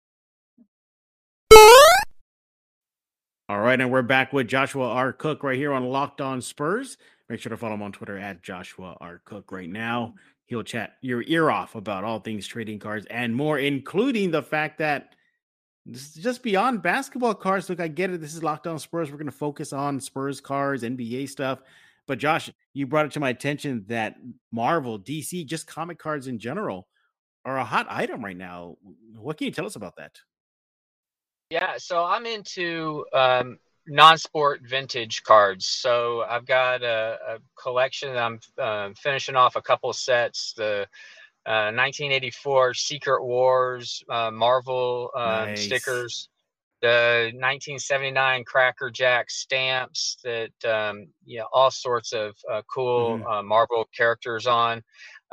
All 3.51 3.59
right, 3.59 3.81
and 3.81 3.91
we're 3.91 4.01
back 4.01 4.31
with 4.31 4.47
Joshua 4.47 4.87
R. 4.87 5.11
Cook 5.11 5.43
right 5.43 5.57
here 5.57 5.73
on 5.73 5.83
Locked 5.83 6.21
On 6.21 6.41
Spurs. 6.41 6.95
Make 7.27 7.41
sure 7.41 7.49
to 7.49 7.57
follow 7.57 7.73
him 7.73 7.81
on 7.81 7.91
Twitter 7.91 8.17
at 8.17 8.41
Joshua 8.41 8.95
R. 9.01 9.21
Cook 9.25 9.51
right 9.51 9.69
now. 9.69 10.15
He'll 10.45 10.63
chat 10.63 10.93
your 11.01 11.21
ear 11.27 11.49
off 11.51 11.75
about 11.75 12.05
all 12.05 12.21
things 12.21 12.47
trading 12.47 12.79
cards 12.79 13.05
and 13.07 13.35
more, 13.35 13.59
including 13.59 14.31
the 14.31 14.41
fact 14.41 14.77
that 14.77 15.15
this 15.85 16.15
is 16.15 16.23
just 16.23 16.43
beyond 16.43 16.81
basketball 16.81 17.33
cards. 17.33 17.69
Look, 17.69 17.81
I 17.81 17.89
get 17.89 18.11
it. 18.11 18.21
This 18.21 18.33
is 18.33 18.41
Locked 18.41 18.67
On 18.67 18.79
Spurs. 18.79 19.11
We're 19.11 19.17
going 19.17 19.25
to 19.25 19.33
focus 19.33 19.73
on 19.73 19.99
Spurs 19.99 20.39
cards, 20.39 20.83
NBA 20.83 21.27
stuff. 21.27 21.59
But 22.07 22.19
Josh, 22.19 22.49
you 22.71 22.87
brought 22.87 23.07
it 23.07 23.11
to 23.11 23.19
my 23.19 23.31
attention 23.31 23.83
that 23.89 24.15
Marvel, 24.53 24.97
DC, 24.97 25.45
just 25.45 25.67
comic 25.67 25.99
cards 25.99 26.27
in 26.27 26.39
general 26.39 26.87
are 27.43 27.57
a 27.57 27.65
hot 27.65 27.87
item 27.89 28.23
right 28.23 28.37
now. 28.37 28.77
What 29.17 29.35
can 29.35 29.43
you 29.43 29.51
tell 29.51 29.65
us 29.65 29.75
about 29.75 29.97
that? 29.97 30.21
Yeah, 31.51 31.73
so 31.77 32.05
I'm 32.05 32.25
into 32.25 33.05
um, 33.11 33.59
non-sport 33.85 34.61
vintage 34.65 35.21
cards. 35.23 35.67
So 35.67 36.21
I've 36.21 36.45
got 36.45 36.81
a, 36.81 37.17
a 37.27 37.37
collection. 37.61 38.15
I'm 38.15 38.39
uh, 38.57 38.91
finishing 38.95 39.35
off 39.35 39.57
a 39.57 39.61
couple 39.61 39.91
sets. 39.91 40.53
The 40.53 40.87
uh, 41.45 41.75
1984 41.75 42.73
Secret 42.75 43.25
Wars 43.25 44.01
uh, 44.09 44.31
Marvel 44.31 45.11
um, 45.13 45.49
nice. 45.49 45.65
stickers. 45.65 46.29
The 46.81 47.31
1979 47.33 48.45
Cracker 48.45 48.89
Jack 48.89 49.29
stamps 49.29 50.19
that 50.23 50.53
um, 50.65 51.07
you 51.25 51.39
know 51.39 51.47
all 51.51 51.69
sorts 51.69 52.13
of 52.13 52.33
uh, 52.49 52.61
cool 52.73 53.17
mm-hmm. 53.17 53.27
Uh, 53.27 53.43
Marvel 53.43 53.89
characters 53.93 54.47
on. 54.47 54.81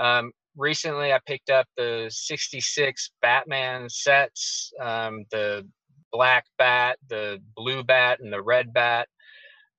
Um, 0.01 0.33
recently, 0.57 1.13
I 1.13 1.21
picked 1.25 1.49
up 1.49 1.69
the 1.77 2.09
66 2.11 3.13
Batman 3.23 3.89
sets. 3.89 4.73
Um, 4.81 5.25
the 5.31 5.65
black 6.13 6.45
bat, 6.59 6.99
the 7.09 7.41
blue 7.57 7.83
bat, 7.83 8.21
and 8.21 8.33
the 8.33 8.43
red 8.43 8.73
bat. 8.73 9.09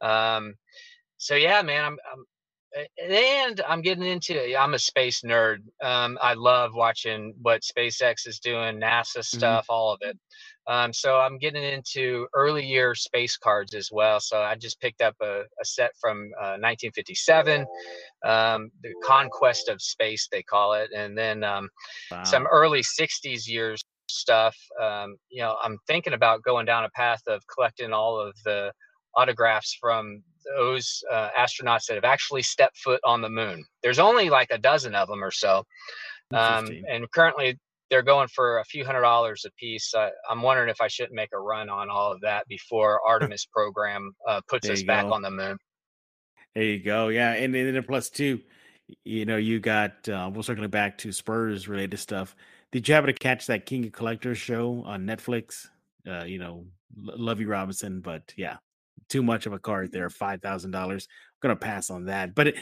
Um, 0.02 0.56
so 1.18 1.36
yeah, 1.36 1.62
man, 1.62 1.84
I'm, 1.84 1.98
I'm 2.12 2.26
and 3.04 3.62
I'm 3.68 3.82
getting 3.82 4.06
into. 4.06 4.56
I'm 4.58 4.74
a 4.74 4.80
space 4.80 5.22
nerd. 5.22 5.58
Um, 5.84 6.18
I 6.22 6.34
love 6.36 6.74
watching 6.76 7.34
what 7.42 7.64
SpaceX 7.64 8.28
is 8.28 8.40
doing, 8.40 8.80
NASA 8.80 9.20
mm-hmm. 9.20 9.38
stuff, 9.38 9.66
mm-hmm. 9.66 9.74
all 9.74 9.94
of 9.94 10.00
it. 10.02 10.18
Um, 10.68 10.94
so 10.94 11.18
I'm 11.18 11.40
getting 11.40 11.64
into 11.64 12.28
early 12.36 12.64
year 12.64 12.94
space 12.94 13.38
cards 13.38 13.74
as 13.74 13.90
well. 13.92 14.20
So 14.20 14.40
I 14.40 14.54
just 14.56 14.80
picked 14.80 15.02
up 15.02 15.16
a, 15.20 15.42
a 15.60 15.66
set 15.66 15.92
from 16.00 16.30
uh, 16.40 16.62
1957, 16.62 17.66
um, 18.24 18.70
the 18.84 18.94
Conquest 19.04 19.68
of 19.68 19.82
Space 19.82 20.28
they 20.32 20.44
call 20.44 20.74
it, 20.74 20.92
and 20.96 21.18
then 21.18 21.44
um, 21.44 21.70
wow. 22.12 22.24
some 22.24 22.46
early 22.52 22.82
60s 22.82 23.48
years 23.48 23.84
stuff, 24.10 24.56
um, 24.82 25.16
you 25.30 25.42
know, 25.42 25.58
I'm 25.64 25.78
thinking 25.88 26.14
about 26.14 26.44
going 26.44 26.66
down 26.66 26.86
a 26.86 26.90
path 26.90 27.22
of 27.28 27.42
collecting 27.54 27.94
all 27.94 28.20
of 28.20 28.36
the 28.44 28.72
autographs 29.16 29.78
from 29.80 30.24
those 30.58 31.04
uh, 31.12 31.30
astronauts 31.38 31.86
that 31.88 31.96
have 31.96 32.04
actually 32.04 32.42
stepped 32.42 32.78
foot 32.78 33.02
on 33.04 33.22
the 33.22 33.30
moon. 33.30 33.64
There's 33.84 34.00
only 34.00 34.30
like 34.30 34.50
a 34.52 34.58
dozen 34.58 34.96
of 34.96 35.08
them 35.08 35.24
or 35.24 35.32
so. 35.32 35.64
Um, 36.34 36.70
and 36.88 37.10
currently 37.12 37.58
they're 37.90 38.04
going 38.04 38.28
for 38.28 38.60
a 38.60 38.64
few 38.64 38.86
hundred 38.86 39.02
dollars 39.02 39.46
a 39.46 39.52
piece. 39.52 39.94
Uh, 39.94 40.10
I'm 40.30 40.42
wondering 40.42 40.70
if 40.70 40.80
I 40.80 40.88
shouldn't 40.88 41.16
make 41.16 41.30
a 41.34 41.40
run 41.40 41.70
on 41.70 41.90
all 41.90 42.12
of 42.12 42.22
that 42.22 42.48
before 42.48 43.02
Artemis 43.08 43.46
program 43.46 44.14
uh, 44.28 44.42
puts 44.48 44.70
us 44.70 44.84
back 44.84 45.06
on 45.06 45.22
the 45.22 45.32
moon. 45.32 45.58
There 46.56 46.64
you 46.64 46.84
go. 46.84 47.10
Yeah. 47.10 47.34
And 47.34 47.54
then 47.54 47.82
plus 47.84 48.10
two, 48.10 48.42
you 49.04 49.26
know, 49.26 49.38
you 49.38 49.60
got, 49.60 50.08
uh, 50.10 50.30
we'll 50.34 50.44
circling 50.44 50.70
back 50.70 50.98
to 51.00 51.12
Spurs 51.12 51.68
related 51.68 51.98
stuff. 51.98 52.36
Did 52.72 52.88
you 52.88 52.94
happen 52.94 53.08
to 53.08 53.14
catch 53.14 53.48
that 53.48 53.66
King 53.66 53.86
of 53.86 53.92
Collectors 53.92 54.38
show 54.38 54.84
on 54.86 55.06
Netflix? 55.06 55.68
Uh, 56.08 56.24
you 56.24 56.38
know, 56.38 56.66
Lovey 56.96 57.46
Robinson, 57.46 58.02
but 58.02 58.34
yeah, 58.38 58.58
too 59.10 59.24
much 59.24 59.46
of 59.46 59.54
a 59.54 59.60
card 59.60 59.92
there. 59.92 60.10
Five 60.10 60.42
thousand 60.42 60.72
dollars. 60.72 61.08
I'm 61.10 61.50
gonna 61.50 61.56
pass 61.56 61.90
on 61.90 62.06
that. 62.06 62.36
But 62.36 62.48
it, 62.48 62.56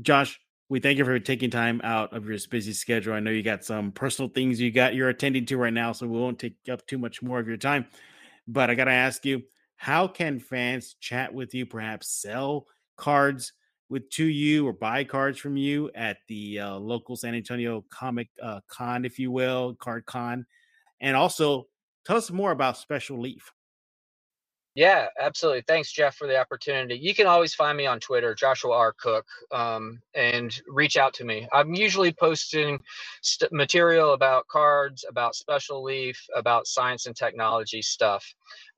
Josh, 0.00 0.40
we 0.68 0.80
thank 0.80 0.98
you 0.98 1.04
for 1.04 1.18
taking 1.18 1.50
time 1.50 1.80
out 1.84 2.12
of 2.12 2.26
your 2.26 2.38
busy 2.50 2.72
schedule. 2.72 3.14
I 3.14 3.20
know 3.20 3.30
you 3.30 3.42
got 3.42 3.64
some 3.64 3.92
personal 3.92 4.28
things 4.28 4.60
you 4.60 4.70
got 4.70 4.94
you're 4.94 5.08
attending 5.08 5.46
to 5.46 5.56
right 5.56 5.72
now, 5.72 5.92
so 5.92 6.06
we 6.06 6.18
won't 6.18 6.38
take 6.38 6.56
up 6.70 6.86
too 6.86 6.98
much 6.98 7.22
more 7.22 7.38
of 7.38 7.48
your 7.48 7.56
time. 7.56 7.86
But 8.46 8.70
I 8.70 8.74
gotta 8.74 8.90
ask 8.90 9.24
you, 9.24 9.42
how 9.76 10.08
can 10.08 10.40
fans 10.40 10.96
chat 11.00 11.32
with 11.32 11.54
you? 11.54 11.64
Perhaps 11.64 12.08
sell 12.08 12.66
cards 12.96 13.52
with 13.88 14.08
to 14.10 14.24
you 14.24 14.66
or 14.66 14.72
buy 14.72 15.04
cards 15.04 15.38
from 15.38 15.56
you 15.56 15.90
at 15.94 16.18
the 16.28 16.60
uh, 16.60 16.76
local 16.76 17.16
San 17.16 17.34
Antonio 17.34 17.84
Comic 17.90 18.28
uh, 18.42 18.60
Con, 18.68 19.04
if 19.04 19.18
you 19.18 19.30
will, 19.30 19.74
Card 19.74 20.04
Con, 20.06 20.46
and 21.00 21.16
also 21.16 21.66
tell 22.04 22.16
us 22.16 22.30
more 22.30 22.50
about 22.50 22.76
Special 22.76 23.20
Leaf. 23.20 23.52
Yeah, 24.78 25.08
absolutely. 25.18 25.62
Thanks, 25.66 25.90
Jeff, 25.92 26.14
for 26.14 26.28
the 26.28 26.38
opportunity. 26.38 26.94
You 26.94 27.12
can 27.12 27.26
always 27.26 27.52
find 27.52 27.76
me 27.76 27.86
on 27.86 27.98
Twitter, 27.98 28.32
Joshua 28.32 28.72
R. 28.76 28.94
Cook, 28.96 29.26
um, 29.50 30.00
and 30.14 30.56
reach 30.68 30.96
out 30.96 31.12
to 31.14 31.24
me. 31.24 31.48
I'm 31.52 31.74
usually 31.74 32.12
posting 32.12 32.78
st- 33.20 33.52
material 33.52 34.12
about 34.12 34.46
cards, 34.46 35.04
about 35.08 35.34
special 35.34 35.82
leaf, 35.82 36.24
about 36.36 36.68
science 36.68 37.06
and 37.06 37.16
technology 37.16 37.82
stuff. 37.82 38.24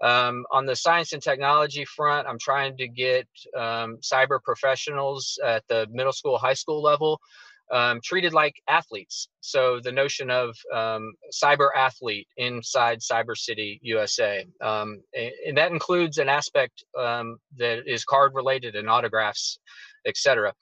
Um, 0.01 0.47
on 0.51 0.65
the 0.65 0.75
science 0.75 1.13
and 1.13 1.23
technology 1.23 1.85
front, 1.85 2.27
I'm 2.27 2.39
trying 2.39 2.79
to 2.79 2.89
get 2.89 3.29
um, 3.55 3.99
cyber 4.01 4.43
professionals 4.43 5.39
at 5.45 5.69
the 5.69 5.87
middle 5.91 6.15
school, 6.15 6.39
high 6.39 6.55
school 6.55 6.81
level 6.83 7.21
um, 7.73 8.01
treated 8.03 8.33
like 8.33 8.55
athletes. 8.69 9.29
So 9.41 9.81
the 9.81 9.93
notion 9.93 10.31
of 10.31 10.57
um, 10.73 11.13
cyber 11.33 11.69
athlete 11.77 12.29
inside 12.37 13.01
Cyber 13.01 13.37
City 13.37 13.79
USA, 13.83 14.47
um, 14.61 15.03
and 15.47 15.57
that 15.57 15.73
includes 15.73 16.19
an 16.19 16.29
aspect 16.29 16.85
um, 16.99 17.37
that 17.59 17.83
is 17.87 18.05
card 18.05 18.33
related 18.35 18.77
and 18.77 18.89
autographs, 18.89 19.59
etc. 20.07 20.53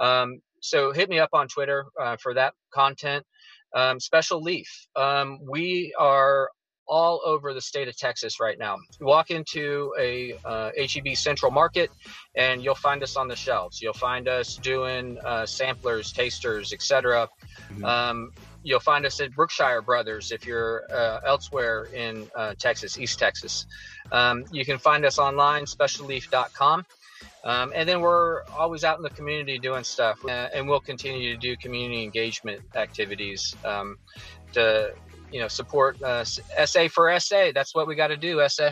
Um, 0.00 0.40
so 0.60 0.92
hit 0.92 1.08
me 1.08 1.18
up 1.18 1.30
on 1.32 1.48
Twitter 1.48 1.86
uh, 2.00 2.16
for 2.22 2.34
that 2.34 2.54
content. 2.72 3.24
Um, 3.74 3.98
Special 4.00 4.40
Leaf. 4.40 4.68
we 5.48 5.92
are 5.98 6.48
all 6.86 7.20
over 7.24 7.54
the 7.54 7.60
state 7.60 7.88
of 7.88 7.96
Texas 7.96 8.40
right 8.40 8.58
now. 8.58 8.76
You 9.00 9.06
walk 9.06 9.30
into 9.30 9.94
a 9.98 10.34
uh, 10.44 10.70
HEB 10.76 11.16
Central 11.16 11.50
Market, 11.50 11.90
and 12.34 12.62
you'll 12.62 12.74
find 12.74 13.02
us 13.02 13.16
on 13.16 13.28
the 13.28 13.36
shelves. 13.36 13.80
You'll 13.80 13.92
find 13.94 14.28
us 14.28 14.56
doing 14.56 15.18
uh, 15.24 15.46
samplers, 15.46 16.12
tasters, 16.12 16.72
etc. 16.72 17.28
Mm-hmm. 17.72 17.84
Um, 17.84 18.32
you'll 18.62 18.80
find 18.80 19.06
us 19.06 19.20
at 19.20 19.34
Brookshire 19.34 19.82
Brothers 19.82 20.32
if 20.32 20.46
you're 20.46 20.84
uh, 20.90 21.20
elsewhere 21.26 21.84
in 21.94 22.28
uh, 22.34 22.54
Texas, 22.58 22.98
East 22.98 23.18
Texas. 23.18 23.66
Um, 24.12 24.44
you 24.50 24.64
can 24.64 24.78
find 24.78 25.04
us 25.04 25.18
online, 25.18 25.64
specialleaf.com. 25.64 26.84
Um, 27.44 27.72
and 27.74 27.86
then 27.86 28.00
we're 28.00 28.42
always 28.56 28.84
out 28.84 28.96
in 28.96 29.02
the 29.02 29.10
community 29.10 29.58
doing 29.58 29.84
stuff, 29.84 30.18
uh, 30.24 30.48
and 30.54 30.66
we'll 30.66 30.80
continue 30.80 31.34
to 31.34 31.38
do 31.38 31.56
community 31.56 32.02
engagement 32.02 32.62
activities 32.74 33.54
um, 33.64 33.98
to 34.52 34.94
you 35.34 35.40
know 35.40 35.48
support 35.48 36.00
uh, 36.00 36.24
SA 36.24 36.86
for 36.88 37.18
SA. 37.18 37.50
That's 37.52 37.74
what 37.74 37.88
we 37.88 37.96
got 37.96 38.06
to 38.06 38.16
do, 38.16 38.40
SA. 38.48 38.70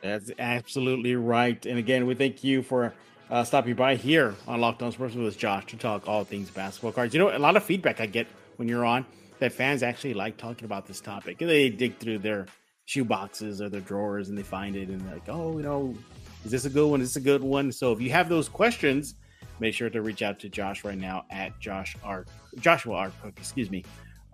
That's 0.00 0.30
absolutely 0.38 1.16
right. 1.16 1.66
And 1.66 1.76
again, 1.76 2.06
we 2.06 2.14
thank 2.14 2.44
you 2.44 2.62
for 2.62 2.94
uh, 3.30 3.42
stopping 3.42 3.74
by 3.74 3.96
here 3.96 4.36
on 4.46 4.60
Locked 4.60 4.82
On 4.82 4.92
Spurs 4.92 5.16
with 5.16 5.36
Josh 5.36 5.66
to 5.66 5.76
talk 5.76 6.06
all 6.06 6.22
things 6.22 6.50
basketball 6.50 6.92
cards. 6.92 7.14
You 7.14 7.20
know, 7.20 7.36
a 7.36 7.38
lot 7.38 7.56
of 7.56 7.64
feedback 7.64 8.00
I 8.00 8.06
get 8.06 8.28
when 8.56 8.68
you're 8.68 8.84
on 8.84 9.04
that 9.40 9.52
fans 9.52 9.82
actually 9.82 10.14
like 10.14 10.36
talking 10.36 10.66
about 10.66 10.86
this 10.86 11.00
topic. 11.00 11.38
They 11.38 11.68
dig 11.68 11.98
through 11.98 12.18
their 12.18 12.46
shoe 12.84 13.04
boxes 13.04 13.60
or 13.60 13.68
their 13.68 13.80
drawers 13.80 14.28
and 14.28 14.38
they 14.38 14.42
find 14.44 14.76
it 14.76 14.88
and 14.88 15.00
they're 15.00 15.14
like, 15.14 15.28
oh, 15.28 15.56
you 15.56 15.64
know, 15.64 15.96
is 16.44 16.52
this 16.52 16.64
a 16.64 16.70
good 16.70 16.88
one? 16.88 17.00
Is 17.00 17.12
this 17.12 17.16
a 17.16 17.24
good 17.24 17.42
one? 17.42 17.72
So 17.72 17.90
if 17.90 18.00
you 18.00 18.10
have 18.10 18.28
those 18.28 18.48
questions, 18.48 19.16
make 19.58 19.74
sure 19.74 19.90
to 19.90 20.00
reach 20.00 20.22
out 20.22 20.38
to 20.40 20.48
Josh 20.48 20.84
right 20.84 20.98
now 20.98 21.24
at 21.30 21.58
Josh 21.58 21.96
R 22.04 22.24
Joshua 22.60 22.94
R 22.94 23.12
Cook, 23.20 23.34
excuse 23.36 23.68
me, 23.68 23.84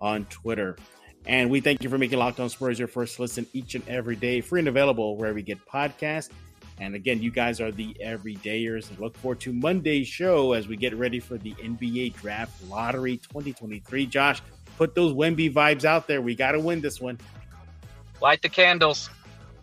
on 0.01 0.25
Twitter. 0.25 0.75
And 1.25 1.49
we 1.49 1.61
thank 1.61 1.83
you 1.83 1.89
for 1.89 1.97
making 1.97 2.19
Locked 2.19 2.39
On 2.39 2.49
Spurs 2.49 2.79
your 2.79 2.87
first 2.87 3.19
listen 3.19 3.45
each 3.53 3.75
and 3.75 3.87
every 3.87 4.15
day, 4.15 4.41
free 4.41 4.59
and 4.59 4.67
available 4.67 5.15
wherever 5.15 5.37
you 5.37 5.45
get 5.45 5.63
podcasts. 5.65 6.29
And 6.79 6.95
again, 6.95 7.21
you 7.21 7.29
guys 7.29 7.61
are 7.61 7.71
the 7.71 7.95
everydayers. 8.03 8.89
And 8.89 8.97
look 8.99 9.15
forward 9.17 9.39
to 9.41 9.53
Monday's 9.53 10.07
show 10.07 10.53
as 10.53 10.67
we 10.67 10.75
get 10.75 10.95
ready 10.95 11.19
for 11.19 11.37
the 11.37 11.53
NBA 11.53 12.15
Draft 12.15 12.67
Lottery 12.67 13.17
2023. 13.17 14.07
Josh, 14.07 14.41
put 14.77 14.95
those 14.95 15.13
Wemby 15.13 15.53
vibes 15.53 15.85
out 15.85 16.07
there. 16.07 16.21
We 16.21 16.33
got 16.33 16.53
to 16.53 16.59
win 16.59 16.81
this 16.81 16.99
one. 16.99 17.19
Light 18.19 18.41
the 18.41 18.49
candles. 18.49 19.11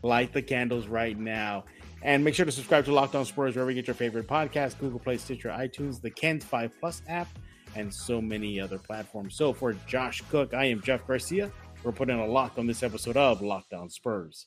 Light 0.02 0.32
the 0.32 0.42
candles 0.42 0.86
right 0.86 1.18
now. 1.18 1.64
And 2.02 2.22
make 2.22 2.36
sure 2.36 2.46
to 2.46 2.52
subscribe 2.52 2.84
to 2.84 2.92
Locked 2.92 3.16
On 3.16 3.24
Spurs 3.24 3.56
wherever 3.56 3.70
you 3.70 3.74
get 3.74 3.88
your 3.88 3.94
favorite 3.94 4.28
podcast, 4.28 4.78
Google 4.78 5.00
Play, 5.00 5.16
Stitcher, 5.16 5.48
iTunes, 5.48 6.00
the 6.00 6.10
Kens 6.10 6.44
5 6.44 6.72
Plus 6.78 7.02
app, 7.08 7.26
and 7.74 7.92
so 7.92 8.20
many 8.20 8.60
other 8.60 8.78
platforms. 8.78 9.34
So 9.34 9.52
for 9.52 9.72
Josh 9.86 10.22
Cook, 10.30 10.54
I 10.54 10.66
am 10.66 10.80
Jeff 10.82 11.06
Garcia. 11.06 11.50
We're 11.82 11.92
putting 11.92 12.18
a 12.18 12.26
lock 12.26 12.58
on 12.58 12.66
this 12.66 12.82
episode 12.82 13.16
of 13.16 13.40
Locked 13.40 13.72
On 13.72 13.88
Spurs. 13.88 14.46